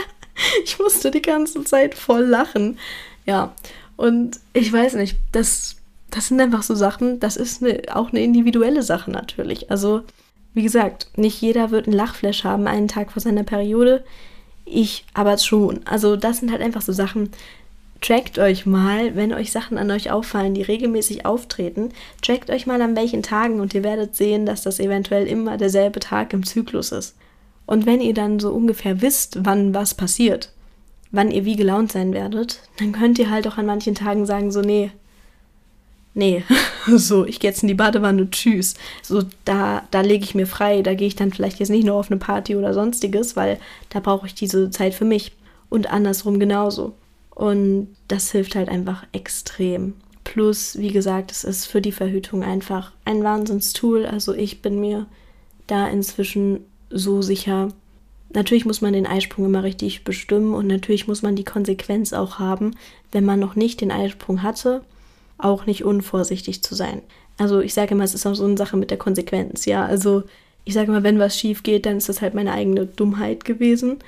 ich 0.64 0.78
musste 0.78 1.10
die 1.10 1.22
ganze 1.22 1.64
Zeit 1.64 1.96
voll 1.96 2.22
lachen. 2.24 2.78
Ja, 3.26 3.52
und 3.96 4.38
ich 4.52 4.72
weiß 4.72 4.94
nicht, 4.94 5.18
das, 5.32 5.76
das 6.10 6.28
sind 6.28 6.40
einfach 6.40 6.62
so 6.62 6.74
Sachen, 6.76 7.18
das 7.18 7.36
ist 7.36 7.62
eine, 7.62 7.82
auch 7.92 8.10
eine 8.10 8.22
individuelle 8.22 8.82
Sache 8.82 9.10
natürlich. 9.10 9.70
Also, 9.70 10.02
wie 10.54 10.62
gesagt, 10.62 11.08
nicht 11.16 11.40
jeder 11.40 11.70
wird 11.72 11.86
einen 11.86 11.96
Lachflash 11.96 12.44
haben 12.44 12.68
einen 12.68 12.88
Tag 12.88 13.12
vor 13.12 13.22
seiner 13.22 13.42
Periode. 13.42 14.04
Ich 14.72 15.04
aber 15.14 15.36
schon. 15.38 15.80
Also, 15.84 16.16
das 16.16 16.38
sind 16.38 16.50
halt 16.50 16.62
einfach 16.62 16.82
so 16.82 16.92
Sachen. 16.92 17.30
Trackt 18.00 18.38
euch 18.38 18.66
mal, 18.66 19.14
wenn 19.14 19.32
euch 19.32 19.52
Sachen 19.52 19.78
an 19.78 19.90
euch 19.90 20.10
auffallen, 20.10 20.54
die 20.54 20.62
regelmäßig 20.62 21.24
auftreten. 21.24 21.90
Trackt 22.20 22.50
euch 22.50 22.66
mal 22.66 22.82
an 22.82 22.96
welchen 22.96 23.22
Tagen 23.22 23.60
und 23.60 23.74
ihr 23.74 23.84
werdet 23.84 24.16
sehen, 24.16 24.44
dass 24.44 24.62
das 24.62 24.80
eventuell 24.80 25.28
immer 25.28 25.56
derselbe 25.56 26.00
Tag 26.00 26.32
im 26.32 26.44
Zyklus 26.44 26.90
ist. 26.90 27.14
Und 27.64 27.86
wenn 27.86 28.00
ihr 28.00 28.12
dann 28.12 28.40
so 28.40 28.52
ungefähr 28.52 29.02
wisst, 29.02 29.44
wann 29.44 29.72
was 29.72 29.94
passiert 29.94 30.50
wann 31.12 31.30
ihr 31.30 31.44
wie 31.44 31.56
gelaunt 31.56 31.92
sein 31.92 32.12
werdet, 32.12 32.60
dann 32.78 32.90
könnt 32.90 33.18
ihr 33.18 33.30
halt 33.30 33.46
auch 33.46 33.58
an 33.58 33.66
manchen 33.66 33.94
Tagen 33.94 34.26
sagen, 34.26 34.50
so, 34.50 34.62
nee, 34.62 34.90
nee, 36.14 36.44
so, 36.96 37.24
ich 37.24 37.40
gehe 37.40 37.50
jetzt 37.50 37.62
in 37.62 37.68
die 37.68 37.74
Badewanne, 37.74 38.30
tschüss. 38.30 38.74
So, 39.02 39.22
da, 39.44 39.82
da 39.90 40.00
lege 40.00 40.24
ich 40.24 40.34
mir 40.34 40.46
frei, 40.46 40.82
da 40.82 40.94
gehe 40.94 41.08
ich 41.08 41.16
dann 41.16 41.32
vielleicht 41.32 41.58
jetzt 41.58 41.70
nicht 41.70 41.84
nur 41.84 41.96
auf 41.96 42.10
eine 42.10 42.18
Party 42.18 42.56
oder 42.56 42.74
sonstiges, 42.74 43.36
weil 43.36 43.58
da 43.90 44.00
brauche 44.00 44.26
ich 44.26 44.34
diese 44.34 44.70
Zeit 44.70 44.94
für 44.94 45.04
mich. 45.04 45.32
Und 45.68 45.90
andersrum 45.90 46.38
genauso. 46.38 46.94
Und 47.34 47.96
das 48.08 48.30
hilft 48.30 48.56
halt 48.56 48.68
einfach 48.68 49.06
extrem. 49.12 49.94
Plus, 50.22 50.78
wie 50.78 50.92
gesagt, 50.92 51.32
es 51.32 51.44
ist 51.44 51.66
für 51.66 51.80
die 51.80 51.92
Verhütung 51.92 52.42
einfach 52.42 52.92
ein 53.04 53.24
Wahnsinnstool. 53.24 54.04
Also 54.06 54.34
ich 54.34 54.60
bin 54.60 54.80
mir 54.80 55.06
da 55.66 55.88
inzwischen 55.88 56.60
so 56.90 57.22
sicher. 57.22 57.68
Natürlich 58.34 58.64
muss 58.64 58.80
man 58.80 58.92
den 58.92 59.06
Eisprung 59.06 59.46
immer 59.46 59.62
richtig 59.62 60.04
bestimmen 60.04 60.54
und 60.54 60.66
natürlich 60.66 61.08
muss 61.08 61.22
man 61.22 61.36
die 61.36 61.44
Konsequenz 61.44 62.12
auch 62.12 62.38
haben, 62.38 62.76
wenn 63.10 63.24
man 63.24 63.40
noch 63.40 63.56
nicht 63.56 63.80
den 63.80 63.90
Eisprung 63.90 64.42
hatte, 64.42 64.82
auch 65.44 65.66
nicht 65.66 65.84
unvorsichtig 65.84 66.62
zu 66.62 66.74
sein. 66.74 67.02
Also 67.38 67.60
ich 67.60 67.74
sage 67.74 67.94
immer, 67.94 68.04
es 68.04 68.14
ist 68.14 68.26
auch 68.26 68.34
so 68.34 68.44
eine 68.44 68.56
Sache 68.56 68.76
mit 68.76 68.90
der 68.90 68.98
Konsequenz, 68.98 69.64
ja. 69.64 69.84
Also 69.84 70.24
ich 70.64 70.74
sage 70.74 70.88
immer, 70.88 71.02
wenn 71.02 71.18
was 71.18 71.38
schief 71.38 71.62
geht, 71.62 71.86
dann 71.86 71.96
ist 71.96 72.08
das 72.08 72.20
halt 72.20 72.34
meine 72.34 72.52
eigene 72.52 72.86
Dummheit 72.86 73.44
gewesen, 73.44 73.98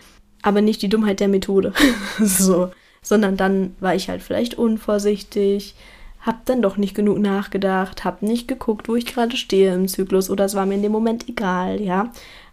aber 0.43 0.61
nicht 0.61 0.83
die 0.83 0.89
Dummheit 0.89 1.21
der 1.21 1.29
Methode. 1.29 1.73
so, 2.21 2.71
sondern 3.03 3.37
dann 3.37 3.75
war 3.81 3.95
ich 3.95 4.09
halt 4.09 4.23
vielleicht 4.23 4.55
unvorsichtig, 4.55 5.75
hab 6.21 6.47
dann 6.47 6.63
doch 6.63 6.77
nicht 6.77 6.95
genug 6.95 7.19
nachgedacht, 7.19 8.05
hab 8.05 8.23
nicht 8.23 8.49
geguckt, 8.49 8.89
wo 8.89 8.97
ich 8.97 9.07
gerade 9.07 9.37
stehe 9.37 9.75
im 9.75 9.89
Zyklus 9.89 10.31
oder 10.31 10.45
es 10.45 10.55
war 10.55 10.65
mir 10.65 10.75
in 10.75 10.83
dem 10.83 10.93
Moment 10.93 11.29
egal, 11.29 11.81
ja. 11.81 12.13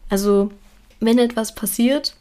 Also, 0.09 0.51
wenn 0.99 1.19
etwas 1.19 1.55
passiert, 1.55 2.15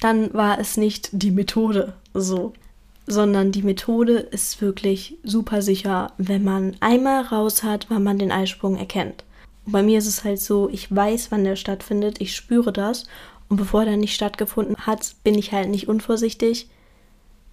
dann 0.00 0.34
war 0.34 0.58
es 0.58 0.76
nicht 0.76 1.08
die 1.12 1.30
Methode 1.30 1.94
so, 2.12 2.52
sondern 3.06 3.52
die 3.52 3.62
Methode 3.62 4.14
ist 4.14 4.60
wirklich 4.60 5.18
super 5.22 5.62
sicher, 5.62 6.12
wenn 6.18 6.44
man 6.44 6.76
einmal 6.80 7.22
raus 7.22 7.62
hat, 7.62 7.86
wann 7.88 8.02
man 8.02 8.18
den 8.18 8.32
Eisprung 8.32 8.76
erkennt. 8.76 9.24
Und 9.66 9.72
bei 9.72 9.82
mir 9.82 9.98
ist 9.98 10.06
es 10.06 10.24
halt 10.24 10.40
so, 10.40 10.68
ich 10.70 10.94
weiß, 10.94 11.30
wann 11.30 11.44
der 11.44 11.56
stattfindet, 11.56 12.20
ich 12.20 12.34
spüre 12.34 12.72
das 12.72 13.04
und 13.48 13.56
bevor 13.56 13.84
der 13.84 13.96
nicht 13.96 14.14
stattgefunden 14.14 14.76
hat, 14.86 15.14
bin 15.24 15.34
ich 15.34 15.52
halt 15.52 15.68
nicht 15.68 15.88
unvorsichtig. 15.88 16.68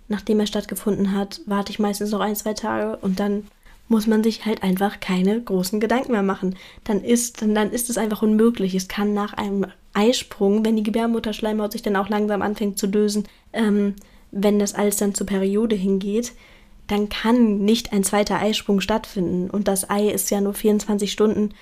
Nachdem 0.07 0.39
er 0.39 0.47
stattgefunden 0.47 1.13
hat, 1.13 1.41
warte 1.45 1.71
ich 1.71 1.79
meistens 1.79 2.11
noch 2.11 2.21
ein, 2.21 2.35
zwei 2.35 2.53
Tage 2.53 2.97
und 2.97 3.19
dann 3.19 3.47
muss 3.89 4.07
man 4.07 4.23
sich 4.23 4.45
halt 4.45 4.63
einfach 4.63 4.99
keine 4.99 5.41
großen 5.41 5.79
Gedanken 5.79 6.11
mehr 6.11 6.23
machen. 6.23 6.55
Dann 6.83 7.03
ist, 7.03 7.41
dann, 7.41 7.55
dann 7.55 7.71
ist 7.71 7.89
es 7.89 7.97
einfach 7.97 8.21
unmöglich. 8.21 8.75
Es 8.75 8.87
kann 8.87 9.13
nach 9.13 9.33
einem 9.33 9.65
Eisprung, 9.93 10.63
wenn 10.63 10.75
die 10.75 10.83
Gebärmutterschleimhaut 10.83 11.71
sich 11.71 11.81
dann 11.81 11.95
auch 11.95 12.07
langsam 12.07 12.41
anfängt 12.43 12.77
zu 12.77 12.87
lösen, 12.87 13.27
ähm, 13.51 13.95
wenn 14.31 14.59
das 14.59 14.75
alles 14.75 14.97
dann 14.97 15.15
zur 15.15 15.27
Periode 15.27 15.75
hingeht, 15.75 16.33
dann 16.87 17.09
kann 17.09 17.59
nicht 17.59 17.93
ein 17.93 18.03
zweiter 18.03 18.39
Eisprung 18.39 18.81
stattfinden. 18.81 19.49
Und 19.49 19.67
das 19.67 19.89
Ei 19.89 20.09
ist 20.09 20.29
ja 20.31 20.41
nur 20.41 20.53
24 20.53 21.11
Stunden, 21.11 21.53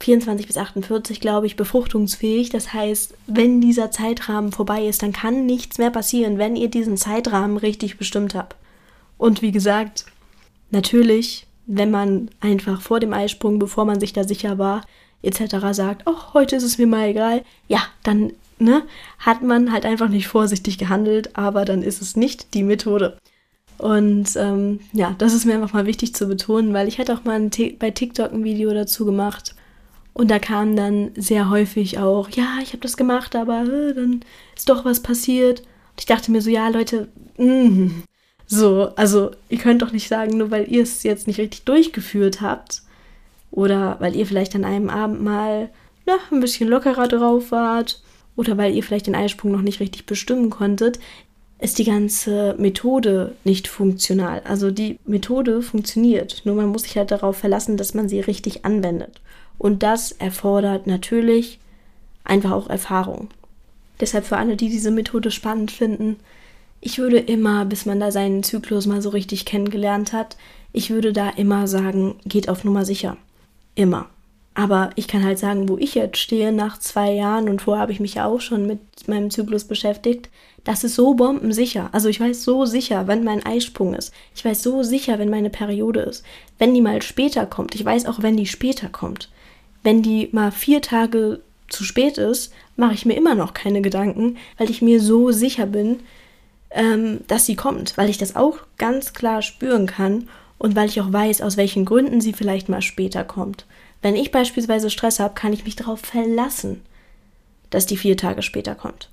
24 0.00 0.46
bis 0.46 0.56
48, 0.56 1.20
glaube 1.20 1.46
ich, 1.46 1.56
befruchtungsfähig. 1.56 2.50
Das 2.50 2.72
heißt, 2.72 3.14
wenn 3.26 3.60
dieser 3.60 3.90
Zeitrahmen 3.90 4.52
vorbei 4.52 4.86
ist, 4.86 5.02
dann 5.02 5.12
kann 5.12 5.46
nichts 5.46 5.78
mehr 5.78 5.90
passieren, 5.90 6.38
wenn 6.38 6.56
ihr 6.56 6.68
diesen 6.68 6.96
Zeitrahmen 6.96 7.56
richtig 7.56 7.98
bestimmt 7.98 8.34
habt. 8.34 8.56
Und 9.18 9.42
wie 9.42 9.52
gesagt, 9.52 10.06
natürlich 10.70 11.46
wenn 11.66 11.90
man 11.90 12.30
einfach 12.40 12.80
vor 12.80 13.00
dem 13.00 13.12
Eisprung, 13.12 13.58
bevor 13.58 13.84
man 13.84 14.00
sich 14.00 14.12
da 14.12 14.24
sicher 14.24 14.58
war, 14.58 14.82
etc. 15.22 15.56
sagt, 15.72 16.02
ach, 16.06 16.34
heute 16.34 16.56
ist 16.56 16.62
es 16.62 16.78
mir 16.78 16.86
mal 16.86 17.08
egal, 17.08 17.42
ja, 17.68 17.82
dann 18.02 18.32
ne, 18.58 18.82
hat 19.18 19.42
man 19.42 19.72
halt 19.72 19.84
einfach 19.84 20.08
nicht 20.08 20.28
vorsichtig 20.28 20.78
gehandelt, 20.78 21.36
aber 21.36 21.64
dann 21.64 21.82
ist 21.82 22.02
es 22.02 22.16
nicht 22.16 22.54
die 22.54 22.62
Methode. 22.62 23.18
Und 23.78 24.36
ähm, 24.36 24.80
ja, 24.92 25.14
das 25.18 25.34
ist 25.34 25.44
mir 25.44 25.54
einfach 25.54 25.72
mal 25.72 25.86
wichtig 25.86 26.14
zu 26.14 26.28
betonen, 26.28 26.72
weil 26.72 26.88
ich 26.88 26.98
hatte 26.98 27.14
auch 27.14 27.24
mal 27.24 27.50
bei 27.78 27.90
TikTok 27.90 28.32
ein 28.32 28.44
Video 28.44 28.72
dazu 28.72 29.04
gemacht 29.04 29.54
und 30.14 30.30
da 30.30 30.38
kam 30.38 30.76
dann 30.76 31.10
sehr 31.16 31.50
häufig 31.50 31.98
auch, 31.98 32.30
ja, 32.30 32.58
ich 32.62 32.68
habe 32.68 32.78
das 32.78 32.96
gemacht, 32.96 33.34
aber 33.34 33.62
äh, 33.62 33.94
dann 33.94 34.20
ist 34.56 34.68
doch 34.68 34.84
was 34.84 35.00
passiert. 35.00 35.60
Und 35.60 36.00
ich 36.00 36.06
dachte 36.06 36.30
mir 36.30 36.40
so, 36.40 36.50
ja, 36.50 36.68
Leute, 36.68 37.08
mh, 37.36 37.46
mm, 37.46 38.02
so, 38.46 38.92
also 38.94 39.32
ihr 39.48 39.58
könnt 39.58 39.82
doch 39.82 39.90
nicht 39.90 40.08
sagen, 40.08 40.38
nur 40.38 40.50
weil 40.52 40.70
ihr 40.70 40.82
es 40.82 41.02
jetzt 41.02 41.26
nicht 41.26 41.40
richtig 41.40 41.64
durchgeführt 41.64 42.40
habt 42.40 42.82
oder 43.50 43.96
weil 44.00 44.14
ihr 44.14 44.26
vielleicht 44.26 44.54
an 44.54 44.64
einem 44.64 44.88
Abend 44.90 45.22
mal 45.22 45.70
na, 46.06 46.14
ein 46.30 46.40
bisschen 46.40 46.68
lockerer 46.68 47.08
drauf 47.08 47.50
wart 47.50 48.02
oder 48.36 48.56
weil 48.56 48.74
ihr 48.74 48.82
vielleicht 48.82 49.06
den 49.06 49.14
Eisprung 49.14 49.52
noch 49.52 49.62
nicht 49.62 49.80
richtig 49.80 50.06
bestimmen 50.06 50.50
konntet, 50.50 50.98
ist 51.58 51.78
die 51.78 51.84
ganze 51.84 52.54
Methode 52.58 53.34
nicht 53.44 53.68
funktional. 53.68 54.42
Also 54.44 54.70
die 54.70 54.98
Methode 55.06 55.62
funktioniert, 55.62 56.42
nur 56.44 56.56
man 56.56 56.68
muss 56.68 56.82
sich 56.82 56.96
halt 56.96 57.10
darauf 57.10 57.36
verlassen, 57.36 57.76
dass 57.76 57.94
man 57.94 58.08
sie 58.08 58.20
richtig 58.20 58.64
anwendet. 58.64 59.20
Und 59.56 59.82
das 59.82 60.12
erfordert 60.12 60.86
natürlich 60.86 61.58
einfach 62.24 62.52
auch 62.52 62.68
Erfahrung. 62.68 63.28
Deshalb 64.00 64.24
für 64.26 64.36
alle, 64.36 64.56
die 64.56 64.68
diese 64.68 64.90
Methode 64.90 65.30
spannend 65.30 65.70
finden, 65.70 66.16
ich 66.80 66.98
würde 66.98 67.18
immer, 67.18 67.64
bis 67.64 67.86
man 67.86 68.00
da 68.00 68.10
seinen 68.10 68.42
Zyklus 68.42 68.86
mal 68.86 69.00
so 69.00 69.08
richtig 69.08 69.46
kennengelernt 69.46 70.12
hat, 70.12 70.36
ich 70.72 70.90
würde 70.90 71.12
da 71.12 71.30
immer 71.30 71.66
sagen, 71.66 72.16
geht 72.26 72.48
auf 72.48 72.64
Nummer 72.64 72.84
sicher. 72.84 73.16
Immer. 73.74 74.08
Aber 74.54 74.90
ich 74.94 75.08
kann 75.08 75.24
halt 75.24 75.38
sagen, 75.38 75.68
wo 75.68 75.76
ich 75.78 75.96
jetzt 75.96 76.18
stehe 76.18 76.52
nach 76.52 76.78
zwei 76.78 77.12
Jahren 77.12 77.48
und 77.48 77.62
vorher 77.62 77.82
habe 77.82 77.92
ich 77.92 77.98
mich 77.98 78.14
ja 78.14 78.26
auch 78.26 78.40
schon 78.40 78.66
mit 78.66 78.78
meinem 79.08 79.30
Zyklus 79.30 79.64
beschäftigt. 79.64 80.30
Das 80.62 80.84
ist 80.84 80.94
so 80.94 81.14
bombensicher. 81.14 81.90
Also 81.92 82.08
ich 82.08 82.20
weiß 82.20 82.44
so 82.44 82.64
sicher, 82.64 83.08
wenn 83.08 83.24
mein 83.24 83.44
Eisprung 83.44 83.94
ist. 83.94 84.14
Ich 84.34 84.44
weiß 84.44 84.62
so 84.62 84.84
sicher, 84.84 85.18
wenn 85.18 85.28
meine 85.28 85.50
Periode 85.50 86.00
ist. 86.00 86.24
Wenn 86.58 86.72
die 86.72 86.80
mal 86.80 87.02
später 87.02 87.46
kommt. 87.46 87.74
Ich 87.74 87.84
weiß 87.84 88.06
auch, 88.06 88.22
wenn 88.22 88.36
die 88.36 88.46
später 88.46 88.88
kommt. 88.88 89.28
Wenn 89.82 90.02
die 90.02 90.28
mal 90.30 90.52
vier 90.52 90.80
Tage 90.80 91.40
zu 91.68 91.82
spät 91.82 92.16
ist, 92.16 92.52
mache 92.76 92.94
ich 92.94 93.04
mir 93.04 93.14
immer 93.14 93.34
noch 93.34 93.54
keine 93.54 93.82
Gedanken, 93.82 94.36
weil 94.56 94.70
ich 94.70 94.82
mir 94.82 95.00
so 95.00 95.32
sicher 95.32 95.66
bin, 95.66 96.00
ähm, 96.70 97.20
dass 97.26 97.46
sie 97.46 97.56
kommt, 97.56 97.96
weil 97.96 98.08
ich 98.08 98.18
das 98.18 98.36
auch 98.36 98.58
ganz 98.78 99.12
klar 99.12 99.42
spüren 99.42 99.86
kann 99.86 100.28
und 100.58 100.76
weil 100.76 100.88
ich 100.88 101.00
auch 101.00 101.12
weiß, 101.12 101.42
aus 101.42 101.56
welchen 101.56 101.84
Gründen 101.84 102.20
sie 102.20 102.32
vielleicht 102.32 102.68
mal 102.68 102.82
später 102.82 103.24
kommt. 103.24 103.66
Wenn 104.04 104.16
ich 104.16 104.30
beispielsweise 104.30 104.90
Stress 104.90 105.18
habe, 105.18 105.32
kann 105.32 105.54
ich 105.54 105.64
mich 105.64 105.76
darauf 105.76 105.98
verlassen, 105.98 106.82
dass 107.70 107.86
die 107.86 107.96
vier 107.96 108.18
Tage 108.18 108.42
später 108.42 108.74
kommt. 108.74 109.08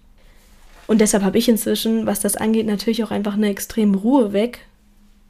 Und 0.85 0.99
deshalb 0.99 1.23
habe 1.23 1.37
ich 1.37 1.47
inzwischen, 1.47 2.05
was 2.05 2.19
das 2.19 2.35
angeht, 2.35 2.65
natürlich 2.65 3.01
auch 3.01 3.11
einfach 3.11 3.35
eine 3.35 3.47
extreme 3.47 3.95
Ruhe 3.95 4.33
weg, 4.33 4.67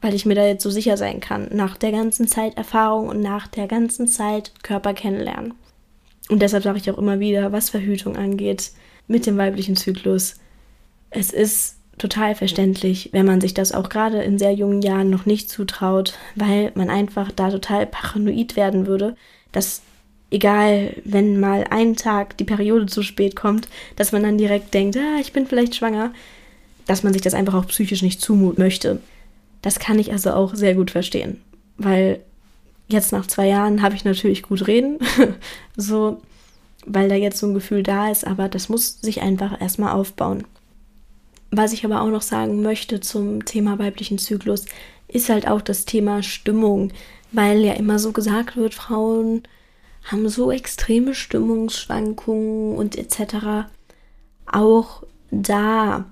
weil 0.01 0.15
ich 0.15 0.25
mir 0.25 0.33
da 0.33 0.47
jetzt 0.47 0.63
so 0.63 0.71
sicher 0.71 0.97
sein 0.97 1.19
kann, 1.19 1.47
nach 1.51 1.77
der 1.77 1.91
ganzen 1.91 2.27
Zeit 2.27 2.57
Erfahrung 2.57 3.07
und 3.07 3.21
nach 3.21 3.45
der 3.45 3.67
ganzen 3.67 4.07
Zeit 4.07 4.51
Körper 4.63 4.95
kennenlernen. 4.95 5.53
Und 6.27 6.41
deshalb 6.41 6.63
sage 6.63 6.79
ich 6.79 6.89
auch 6.89 6.97
immer 6.97 7.19
wieder, 7.19 7.51
was 7.51 7.69
Verhütung 7.69 8.15
angeht, 8.15 8.71
mit 9.05 9.27
dem 9.27 9.37
weiblichen 9.37 9.75
Zyklus, 9.75 10.37
es 11.11 11.29
ist 11.29 11.75
total 11.99 12.33
verständlich, 12.33 13.09
wenn 13.11 13.27
man 13.27 13.41
sich 13.41 13.53
das 13.53 13.73
auch 13.73 13.89
gerade 13.89 14.23
in 14.23 14.39
sehr 14.39 14.53
jungen 14.53 14.81
Jahren 14.81 15.11
noch 15.11 15.27
nicht 15.27 15.51
zutraut, 15.51 16.17
weil 16.33 16.71
man 16.73 16.89
einfach 16.89 17.31
da 17.31 17.51
total 17.51 17.85
paranoid 17.85 18.55
werden 18.55 18.87
würde, 18.87 19.15
dass 19.51 19.81
egal, 20.31 20.95
wenn 21.03 21.39
mal 21.39 21.65
einen 21.69 21.95
Tag 21.95 22.37
die 22.37 22.45
Periode 22.45 22.85
zu 22.85 23.03
spät 23.03 23.35
kommt, 23.35 23.67
dass 23.97 24.11
man 24.11 24.23
dann 24.23 24.37
direkt 24.37 24.73
denkt, 24.73 24.97
ah, 24.97 25.19
ich 25.19 25.33
bin 25.33 25.45
vielleicht 25.45 25.75
schwanger, 25.75 26.13
dass 26.87 27.03
man 27.03 27.13
sich 27.13 27.21
das 27.21 27.33
einfach 27.33 27.53
auch 27.53 27.67
psychisch 27.67 28.01
nicht 28.01 28.21
zumuten 28.21 28.63
möchte. 28.63 28.99
Das 29.61 29.77
kann 29.77 29.99
ich 29.99 30.11
also 30.11 30.31
auch 30.31 30.55
sehr 30.55 30.73
gut 30.73 30.89
verstehen, 30.89 31.41
weil 31.77 32.21
jetzt 32.87 33.11
nach 33.11 33.27
zwei 33.27 33.47
Jahren 33.47 33.81
habe 33.81 33.95
ich 33.95 34.05
natürlich 34.05 34.41
gut 34.41 34.67
reden, 34.67 34.97
so, 35.77 36.21
weil 36.85 37.09
da 37.09 37.15
jetzt 37.15 37.37
so 37.37 37.47
ein 37.47 37.53
Gefühl 37.53 37.83
da 37.83 38.09
ist, 38.09 38.25
aber 38.25 38.49
das 38.49 38.69
muss 38.69 38.99
sich 39.01 39.21
einfach 39.21 39.61
erstmal 39.61 39.93
aufbauen. 39.93 40.45
Was 41.51 41.73
ich 41.73 41.83
aber 41.83 42.01
auch 42.01 42.09
noch 42.09 42.21
sagen 42.21 42.61
möchte 42.61 43.01
zum 43.01 43.43
Thema 43.43 43.77
weiblichen 43.77 44.17
Zyklus, 44.17 44.65
ist 45.11 45.29
halt 45.29 45.47
auch 45.47 45.61
das 45.61 45.85
Thema 45.85 46.23
Stimmung, 46.23 46.91
weil 47.31 47.63
ja 47.63 47.73
immer 47.73 47.99
so 47.99 48.11
gesagt 48.11 48.57
wird, 48.57 48.73
Frauen 48.73 49.43
haben 50.03 50.27
so 50.29 50.51
extreme 50.51 51.13
Stimmungsschwankungen 51.13 52.75
und 52.75 52.97
etc. 52.97 53.69
Auch 54.45 55.03
da, 55.29 56.05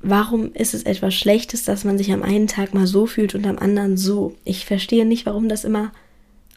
warum 0.00 0.52
ist 0.52 0.74
es 0.74 0.82
etwas 0.82 1.14
Schlechtes, 1.14 1.64
dass 1.64 1.84
man 1.84 1.98
sich 1.98 2.12
am 2.12 2.22
einen 2.22 2.46
Tag 2.46 2.74
mal 2.74 2.86
so 2.86 3.06
fühlt 3.06 3.34
und 3.34 3.46
am 3.46 3.58
anderen 3.58 3.96
so? 3.96 4.34
Ich 4.44 4.66
verstehe 4.66 5.06
nicht, 5.06 5.26
warum 5.26 5.48
das 5.48 5.64
immer 5.64 5.92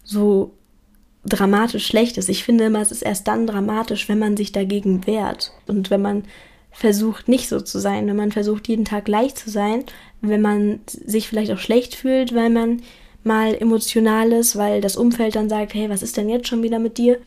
so 0.04 0.54
dramatisch 1.26 1.88
schlecht 1.88 2.18
ist. 2.18 2.30
Ich 2.30 2.44
finde 2.44 2.66
immer, 2.66 2.82
es 2.82 2.92
ist 2.92 3.02
erst 3.02 3.28
dann 3.28 3.48
dramatisch, 3.48 4.08
wenn 4.10 4.20
man 4.20 4.38
sich 4.38 4.52
dagegen 4.52 5.08
wehrt 5.08 5.54
und 5.66 5.90
wenn 5.90 6.02
man 6.02 6.24
versucht, 6.76 7.30
nicht 7.30 7.48
so 7.48 7.62
zu 7.62 7.80
sein, 7.80 8.06
wenn 8.08 8.18
man 8.18 8.34
versucht, 8.34 8.68
jeden 8.68 8.84
Tag 8.84 9.08
leicht 9.08 9.40
zu 9.40 9.50
sein, 9.50 9.86
wenn 10.22 10.42
man 10.42 10.82
sich 10.86 11.30
vielleicht 11.30 11.52
auch 11.52 11.58
schlecht 11.58 11.96
fühlt, 11.96 12.36
weil 12.36 12.50
man 12.50 12.82
mal 13.24 13.56
emotional 13.56 14.32
ist, 14.34 14.58
weil 14.58 14.82
das 14.82 14.98
Umfeld 14.98 15.36
dann 15.36 15.50
sagt, 15.50 15.74
hey, 15.74 15.90
was 15.90 16.04
ist 16.04 16.18
denn 16.18 16.30
jetzt 16.30 16.48
schon 16.48 16.64
wieder 16.64 16.80
mit 16.80 16.98
dir? 16.98 17.18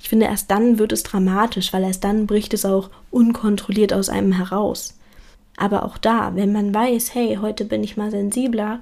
Ich 0.00 0.08
finde, 0.08 0.26
erst 0.26 0.50
dann 0.50 0.78
wird 0.78 0.90
es 0.90 1.02
dramatisch, 1.02 1.72
weil 1.72 1.84
erst 1.84 2.02
dann 2.02 2.26
bricht 2.26 2.54
es 2.54 2.64
auch 2.64 2.90
unkontrolliert 3.10 3.92
aus 3.92 4.08
einem 4.08 4.32
heraus. 4.32 4.98
Aber 5.56 5.84
auch 5.84 5.98
da, 5.98 6.34
wenn 6.34 6.52
man 6.52 6.74
weiß, 6.74 7.14
hey, 7.14 7.38
heute 7.40 7.66
bin 7.66 7.84
ich 7.84 7.96
mal 7.96 8.10
sensibler 8.10 8.80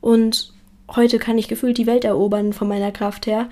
und 0.00 0.52
heute 0.94 1.18
kann 1.18 1.38
ich 1.38 1.48
gefühlt 1.48 1.78
die 1.78 1.86
Welt 1.86 2.04
erobern 2.04 2.52
von 2.52 2.68
meiner 2.68 2.92
Kraft 2.92 3.26
her, 3.26 3.48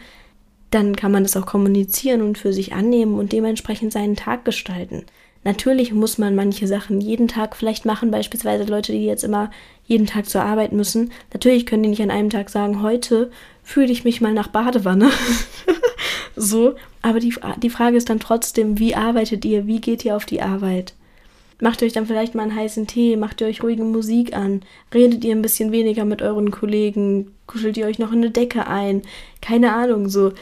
dann 0.70 0.94
kann 0.94 1.10
man 1.10 1.22
das 1.22 1.36
auch 1.36 1.46
kommunizieren 1.46 2.20
und 2.20 2.36
für 2.36 2.52
sich 2.52 2.74
annehmen 2.74 3.18
und 3.18 3.32
dementsprechend 3.32 3.92
seinen 3.92 4.14
Tag 4.14 4.44
gestalten. 4.44 5.04
Natürlich 5.44 5.92
muss 5.92 6.18
man 6.18 6.36
manche 6.36 6.68
Sachen 6.68 7.00
jeden 7.00 7.26
Tag 7.26 7.56
vielleicht 7.56 7.84
machen, 7.84 8.12
beispielsweise 8.12 8.64
Leute, 8.64 8.92
die 8.92 9.04
jetzt 9.04 9.24
immer 9.24 9.50
jeden 9.84 10.06
Tag 10.06 10.28
zur 10.28 10.42
Arbeit 10.42 10.72
müssen. 10.72 11.10
Natürlich 11.32 11.66
können 11.66 11.82
die 11.82 11.88
nicht 11.88 12.02
an 12.02 12.12
einem 12.12 12.30
Tag 12.30 12.48
sagen, 12.48 12.82
heute 12.82 13.30
fühle 13.64 13.90
ich 13.90 14.04
mich 14.04 14.20
mal 14.20 14.32
nach 14.32 14.48
Badewanne. 14.48 15.10
so, 16.36 16.74
aber 17.02 17.18
die, 17.18 17.34
die 17.60 17.70
Frage 17.70 17.96
ist 17.96 18.08
dann 18.08 18.20
trotzdem, 18.20 18.78
wie 18.78 18.94
arbeitet 18.94 19.44
ihr, 19.44 19.66
wie 19.66 19.80
geht 19.80 20.04
ihr 20.04 20.16
auf 20.16 20.26
die 20.26 20.42
Arbeit? 20.42 20.94
Macht 21.60 21.82
euch 21.82 21.92
dann 21.92 22.06
vielleicht 22.06 22.34
mal 22.34 22.42
einen 22.42 22.56
heißen 22.56 22.86
Tee, 22.86 23.16
macht 23.16 23.40
ihr 23.40 23.46
euch 23.46 23.62
ruhige 23.62 23.84
Musik 23.84 24.36
an, 24.36 24.62
redet 24.92 25.24
ihr 25.24 25.34
ein 25.34 25.42
bisschen 25.42 25.70
weniger 25.70 26.04
mit 26.04 26.22
euren 26.22 26.50
Kollegen, 26.50 27.32
kuschelt 27.46 27.76
ihr 27.76 27.86
euch 27.86 27.98
noch 27.98 28.12
in 28.12 28.18
eine 28.18 28.30
Decke 28.30 28.66
ein, 28.66 29.02
keine 29.40 29.72
Ahnung, 29.72 30.08
so. 30.08 30.32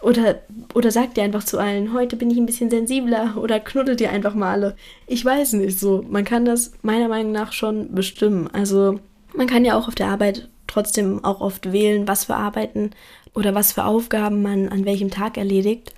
Oder, 0.00 0.42
oder 0.74 0.92
sagt 0.92 1.18
ihr 1.18 1.24
einfach 1.24 1.42
zu 1.42 1.58
allen, 1.58 1.92
heute 1.92 2.16
bin 2.16 2.30
ich 2.30 2.38
ein 2.38 2.46
bisschen 2.46 2.70
sensibler 2.70 3.36
oder 3.36 3.58
knuddelt 3.58 4.00
ihr 4.00 4.10
einfach 4.10 4.34
mal 4.34 4.52
alle. 4.52 4.76
Ich 5.06 5.24
weiß 5.24 5.54
nicht 5.54 5.78
so. 5.78 6.04
Man 6.08 6.24
kann 6.24 6.44
das 6.44 6.72
meiner 6.82 7.08
Meinung 7.08 7.32
nach 7.32 7.52
schon 7.52 7.94
bestimmen. 7.94 8.48
Also 8.52 9.00
man 9.34 9.48
kann 9.48 9.64
ja 9.64 9.76
auch 9.76 9.88
auf 9.88 9.96
der 9.96 10.08
Arbeit 10.08 10.48
trotzdem 10.68 11.24
auch 11.24 11.40
oft 11.40 11.72
wählen, 11.72 12.06
was 12.06 12.26
für 12.26 12.36
Arbeiten 12.36 12.92
oder 13.34 13.54
was 13.54 13.72
für 13.72 13.84
Aufgaben 13.84 14.42
man 14.42 14.68
an 14.68 14.84
welchem 14.84 15.10
Tag 15.10 15.36
erledigt. 15.36 15.92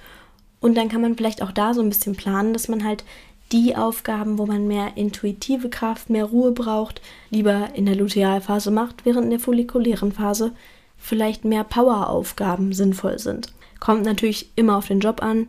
Und 0.60 0.76
dann 0.76 0.88
kann 0.88 1.00
man 1.02 1.16
vielleicht 1.16 1.42
auch 1.42 1.52
da 1.52 1.74
so 1.74 1.82
ein 1.82 1.88
bisschen 1.88 2.16
planen, 2.16 2.52
dass 2.52 2.68
man 2.68 2.84
halt 2.84 3.04
die 3.52 3.76
Aufgaben, 3.76 4.38
wo 4.38 4.46
man 4.46 4.66
mehr 4.66 4.92
intuitive 4.96 5.68
Kraft, 5.68 6.08
mehr 6.08 6.24
Ruhe 6.24 6.52
braucht, 6.52 7.00
lieber 7.30 7.70
in 7.74 7.86
der 7.86 7.96
Lutealphase 7.96 8.70
macht, 8.70 9.04
während 9.04 9.24
in 9.24 9.30
der 9.30 9.40
follikulären 9.40 10.12
Phase 10.12 10.52
vielleicht 10.96 11.44
mehr 11.44 11.64
Poweraufgaben 11.64 12.72
sinnvoll 12.72 13.18
sind. 13.18 13.52
Kommt 13.80 14.04
natürlich 14.04 14.52
immer 14.56 14.76
auf 14.76 14.86
den 14.86 15.00
Job 15.00 15.22
an, 15.22 15.48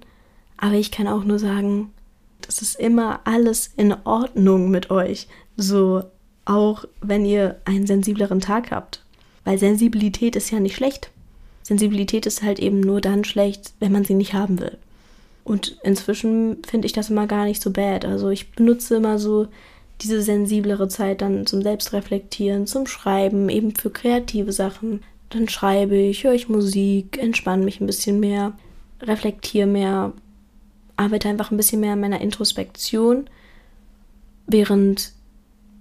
aber 0.58 0.76
ich 0.76 0.92
kann 0.92 1.08
auch 1.08 1.24
nur 1.24 1.40
sagen, 1.40 1.92
das 2.42 2.62
ist 2.62 2.80
immer 2.80 3.20
alles 3.26 3.72
in 3.78 3.94
Ordnung 4.04 4.72
mit 4.72 4.90
euch. 4.90 5.28
So 5.58 6.04
auch 6.46 6.86
wenn 7.02 7.26
ihr 7.26 7.60
einen 7.66 7.86
sensibleren 7.86 8.40
Tag 8.40 8.72
habt. 8.72 9.04
Weil 9.44 9.58
Sensibilität 9.58 10.36
ist 10.36 10.52
ja 10.52 10.60
nicht 10.60 10.76
schlecht. 10.76 11.12
Sensibilität 11.64 12.26
ist 12.26 12.42
halt 12.42 12.60
eben 12.60 12.80
nur 12.80 13.02
dann 13.02 13.24
schlecht, 13.24 13.74
wenn 13.80 13.92
man 13.92 14.06
sie 14.06 14.16
nicht 14.16 14.34
haben 14.34 14.60
will. 14.60 14.78
Und 15.44 15.78
inzwischen 15.84 16.58
finde 16.64 16.86
ich 16.86 16.94
das 16.94 17.10
immer 17.10 17.28
gar 17.28 17.46
nicht 17.46 17.62
so 17.62 17.72
bad. 17.72 18.06
Also 18.06 18.30
ich 18.30 18.52
benutze 18.52 18.96
immer 18.96 19.20
so 19.20 19.48
diese 20.02 20.22
sensiblere 20.22 20.88
Zeit 20.88 21.22
dann 21.22 21.46
zum 21.46 21.62
Selbstreflektieren, 21.62 22.68
zum 22.68 22.88
Schreiben, 22.88 23.50
eben 23.50 23.76
für 23.76 23.90
kreative 23.90 24.52
Sachen. 24.52 25.04
Dann 25.32 25.48
schreibe 25.48 25.96
ich, 25.96 26.24
höre 26.24 26.34
ich 26.34 26.50
Musik, 26.50 27.18
entspanne 27.18 27.64
mich 27.64 27.80
ein 27.80 27.88
bisschen 27.88 28.20
mehr, 28.20 28.54
reflektiere 29.02 29.68
mehr, 29.68 30.14
arbeite 30.98 31.30
einfach 31.30 31.52
ein 31.52 31.58
bisschen 31.58 31.80
mehr 31.80 31.94
an 31.94 32.02
meiner 32.02 32.22
Introspektion, 32.22 33.30
während 34.46 35.14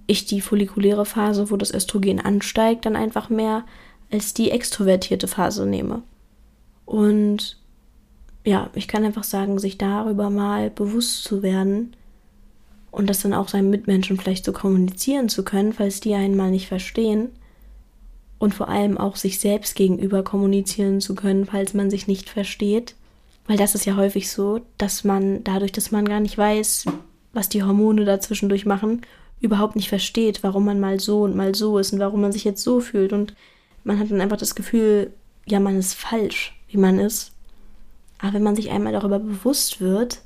ich 0.06 0.24
die 0.24 0.40
follikuläre 0.40 1.04
Phase, 1.04 1.50
wo 1.50 1.56
das 1.56 1.72
Östrogen 1.74 2.20
ansteigt, 2.20 2.86
dann 2.86 2.96
einfach 2.96 3.28
mehr 3.28 3.64
als 4.10 4.34
die 4.34 4.50
extrovertierte 4.50 5.28
Phase 5.28 5.66
nehme. 5.66 6.02
Und 6.86 7.58
ja, 8.44 8.70
ich 8.74 8.88
kann 8.88 9.04
einfach 9.04 9.24
sagen, 9.24 9.58
sich 9.58 9.78
darüber 9.78 10.30
mal 10.30 10.70
bewusst 10.70 11.24
zu 11.24 11.42
werden 11.42 11.94
und 12.90 13.08
das 13.08 13.20
dann 13.20 13.34
auch 13.34 13.48
seinen 13.48 13.70
Mitmenschen 13.70 14.16
vielleicht 14.16 14.44
so 14.44 14.52
kommunizieren 14.52 15.28
zu 15.28 15.44
können, 15.44 15.72
falls 15.72 16.00
die 16.00 16.14
einen 16.14 16.36
mal 16.36 16.50
nicht 16.50 16.68
verstehen, 16.68 17.30
und 18.40 18.54
vor 18.54 18.68
allem 18.68 18.98
auch 18.98 19.16
sich 19.16 19.38
selbst 19.38 19.76
gegenüber 19.76 20.24
kommunizieren 20.24 21.00
zu 21.00 21.14
können, 21.14 21.44
falls 21.44 21.74
man 21.74 21.90
sich 21.90 22.08
nicht 22.08 22.28
versteht. 22.28 22.96
Weil 23.46 23.58
das 23.58 23.74
ist 23.74 23.84
ja 23.84 23.96
häufig 23.96 24.30
so, 24.30 24.62
dass 24.78 25.04
man 25.04 25.44
dadurch, 25.44 25.72
dass 25.72 25.90
man 25.90 26.06
gar 26.06 26.20
nicht 26.20 26.38
weiß, 26.38 26.86
was 27.34 27.50
die 27.50 27.62
Hormone 27.62 28.06
dazwischendurch 28.06 28.64
machen, 28.64 29.02
überhaupt 29.40 29.76
nicht 29.76 29.90
versteht, 29.90 30.42
warum 30.42 30.64
man 30.64 30.80
mal 30.80 30.98
so 30.98 31.22
und 31.22 31.36
mal 31.36 31.54
so 31.54 31.78
ist 31.78 31.92
und 31.92 32.00
warum 32.00 32.22
man 32.22 32.32
sich 32.32 32.44
jetzt 32.44 32.62
so 32.62 32.80
fühlt. 32.80 33.12
Und 33.12 33.34
man 33.84 33.98
hat 33.98 34.10
dann 34.10 34.22
einfach 34.22 34.38
das 34.38 34.54
Gefühl, 34.54 35.12
ja, 35.46 35.60
man 35.60 35.78
ist 35.78 35.94
falsch, 35.94 36.58
wie 36.68 36.78
man 36.78 36.98
ist. 36.98 37.32
Aber 38.20 38.32
wenn 38.32 38.42
man 38.42 38.56
sich 38.56 38.70
einmal 38.70 38.94
darüber 38.94 39.18
bewusst 39.18 39.82
wird, 39.82 40.22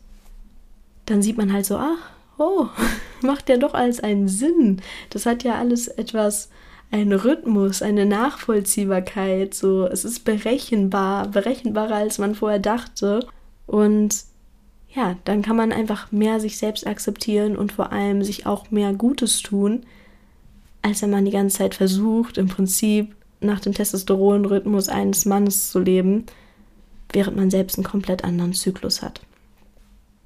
dann 1.06 1.20
sieht 1.20 1.36
man 1.36 1.52
halt 1.52 1.66
so, 1.66 1.78
ach, 1.78 2.10
oh, 2.38 2.68
macht 3.22 3.48
ja 3.48 3.56
doch 3.56 3.74
alles 3.74 3.98
einen 3.98 4.28
Sinn. 4.28 4.80
Das 5.10 5.26
hat 5.26 5.42
ja 5.42 5.56
alles 5.56 5.88
etwas 5.88 6.48
ein 6.90 7.12
Rhythmus, 7.12 7.82
eine 7.82 8.06
Nachvollziehbarkeit. 8.06 9.54
So, 9.54 9.86
es 9.86 10.04
ist 10.04 10.24
berechenbar, 10.24 11.28
berechenbarer 11.28 11.96
als 11.96 12.18
man 12.18 12.34
vorher 12.34 12.60
dachte. 12.60 13.26
Und 13.66 14.24
ja, 14.94 15.16
dann 15.24 15.42
kann 15.42 15.56
man 15.56 15.72
einfach 15.72 16.12
mehr 16.12 16.38
sich 16.38 16.56
selbst 16.56 16.86
akzeptieren 16.86 17.56
und 17.56 17.72
vor 17.72 17.92
allem 17.92 18.22
sich 18.22 18.46
auch 18.46 18.70
mehr 18.70 18.92
Gutes 18.92 19.42
tun, 19.42 19.84
als 20.82 21.02
wenn 21.02 21.10
man 21.10 21.24
die 21.24 21.32
ganze 21.32 21.58
Zeit 21.58 21.74
versucht, 21.74 22.38
im 22.38 22.46
Prinzip 22.46 23.14
nach 23.40 23.60
dem 23.60 23.74
Testosteronrhythmus 23.74 24.88
eines 24.88 25.24
Mannes 25.24 25.70
zu 25.70 25.80
leben, 25.80 26.26
während 27.12 27.36
man 27.36 27.50
selbst 27.50 27.76
einen 27.76 27.84
komplett 27.84 28.24
anderen 28.24 28.52
Zyklus 28.52 29.02
hat. 29.02 29.20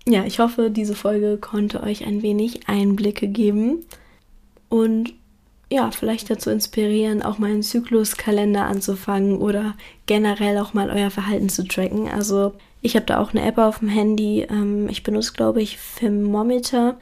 Ja, 0.07 0.25
ich 0.25 0.39
hoffe, 0.39 0.71
diese 0.71 0.95
Folge 0.95 1.37
konnte 1.39 1.83
euch 1.83 2.05
ein 2.05 2.23
wenig 2.23 2.69
Einblicke 2.69 3.29
geben 3.29 3.85
und 4.69 5.13
ja, 5.71 5.91
vielleicht 5.91 6.31
dazu 6.31 6.51
inspirieren, 6.51 7.23
auch 7.23 7.39
mal 7.39 7.51
einen 7.51 7.63
Zykluskalender 7.63 8.67
anzufangen 8.67 9.37
oder 9.37 9.75
generell 10.07 10.59
auch 10.59 10.73
mal 10.73 10.91
euer 10.91 11.11
Verhalten 11.11 11.49
zu 11.49 11.67
tracken. 11.67 12.09
Also 12.09 12.55
ich 12.81 12.97
habe 12.97 13.07
da 13.07 13.21
auch 13.21 13.33
eine 13.33 13.45
App 13.45 13.59
auf 13.59 13.81
dem 13.81 13.89
Handy. 13.89 14.47
Ähm, 14.49 14.89
ich 14.89 15.03
benutze, 15.03 15.33
glaube 15.35 15.61
ich, 15.61 15.79
Thermometer. 15.99 16.99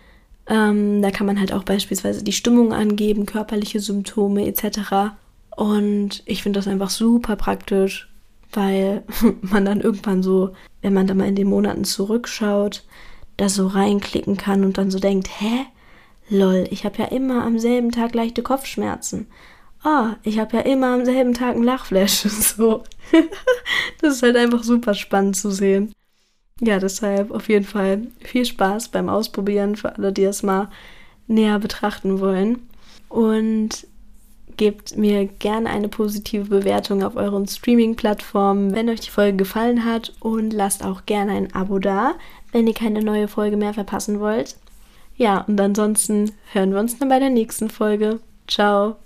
Ähm, 0.49 1.01
da 1.03 1.11
kann 1.11 1.27
man 1.27 1.39
halt 1.39 1.53
auch 1.53 1.63
beispielsweise 1.63 2.25
die 2.25 2.33
Stimmung 2.33 2.73
angeben, 2.73 3.27
körperliche 3.27 3.81
Symptome 3.81 4.47
etc. 4.47 5.15
Und 5.55 6.23
ich 6.27 6.43
finde 6.43 6.59
das 6.59 6.69
einfach 6.69 6.91
super 6.91 7.37
praktisch, 7.37 8.09
weil 8.53 9.05
man 9.43 9.65
dann 9.65 9.81
irgendwann 9.81 10.23
so, 10.23 10.51
wenn 10.83 10.95
man 10.95 11.07
da 11.07 11.15
mal 11.15 11.29
in 11.29 11.37
den 11.37 11.49
Monaten 11.49 11.85
zurückschaut, 11.85 12.85
da 13.37 13.49
so 13.49 13.67
reinklicken 13.67 14.37
kann 14.37 14.65
und 14.65 14.79
dann 14.79 14.91
so 14.91 14.99
denkt, 14.99 15.29
hä? 15.41 15.67
Lol, 16.29 16.67
ich 16.71 16.85
habe 16.85 16.99
ja 16.99 17.05
immer 17.07 17.45
am 17.45 17.59
selben 17.59 17.93
Tag 17.93 18.15
leichte 18.15 18.43
Kopfschmerzen. 18.43 19.27
Ah, 19.83 20.11
oh, 20.11 20.17
ich 20.25 20.39
habe 20.39 20.57
ja 20.57 20.63
immer 20.63 20.95
am 20.95 21.05
selben 21.05 21.35
Tag 21.35 21.55
ein 21.55 21.63
Lachflash. 21.63 22.25
So. 22.57 22.83
das 24.01 24.17
ist 24.17 24.23
halt 24.23 24.37
einfach 24.37 24.65
super 24.65 24.95
spannend 24.95 25.37
zu 25.37 25.51
sehen. 25.51 25.93
Ja, 26.61 26.79
deshalb 26.79 27.31
auf 27.31 27.49
jeden 27.49 27.67
Fall 27.67 28.09
viel 28.25 28.45
Spaß 28.45 28.89
beim 28.89 29.09
Ausprobieren 29.09 29.77
für 29.77 29.95
alle, 29.95 30.13
die 30.13 30.25
es 30.25 30.43
mal 30.43 30.71
näher 31.29 31.59
betrachten 31.59 32.19
wollen. 32.19 32.69
Und 33.09 33.87
gebt 34.57 34.97
mir 34.97 35.27
gerne 35.27 35.69
eine 35.71 35.89
positive 35.89 36.47
Bewertung 36.47 37.05
auf 37.05 37.15
euren 37.15 37.47
Streaming-Plattformen, 37.47 38.75
wenn 38.75 38.89
euch 38.89 39.01
die 39.01 39.11
Folge 39.11 39.37
gefallen 39.37 39.85
hat. 39.85 40.15
Und 40.19 40.53
lasst 40.53 40.85
auch 40.85 41.07
gerne 41.07 41.33
ein 41.33 41.55
Abo 41.55 41.79
da, 41.79 42.15
wenn 42.51 42.67
ihr 42.67 42.75
keine 42.75 43.03
neue 43.03 43.29
Folge 43.29 43.57
mehr 43.57 43.75
verpassen 43.75 44.19
wollt. 44.19 44.57
Ja, 45.17 45.43
und 45.43 45.61
ansonsten 45.61 46.33
hören 46.53 46.73
wir 46.73 46.81
uns 46.81 46.99
dann 46.99 47.09
bei 47.09 47.19
der 47.19 47.31
nächsten 47.31 47.71
Folge. 47.71 48.21
Ciao. 48.47 48.97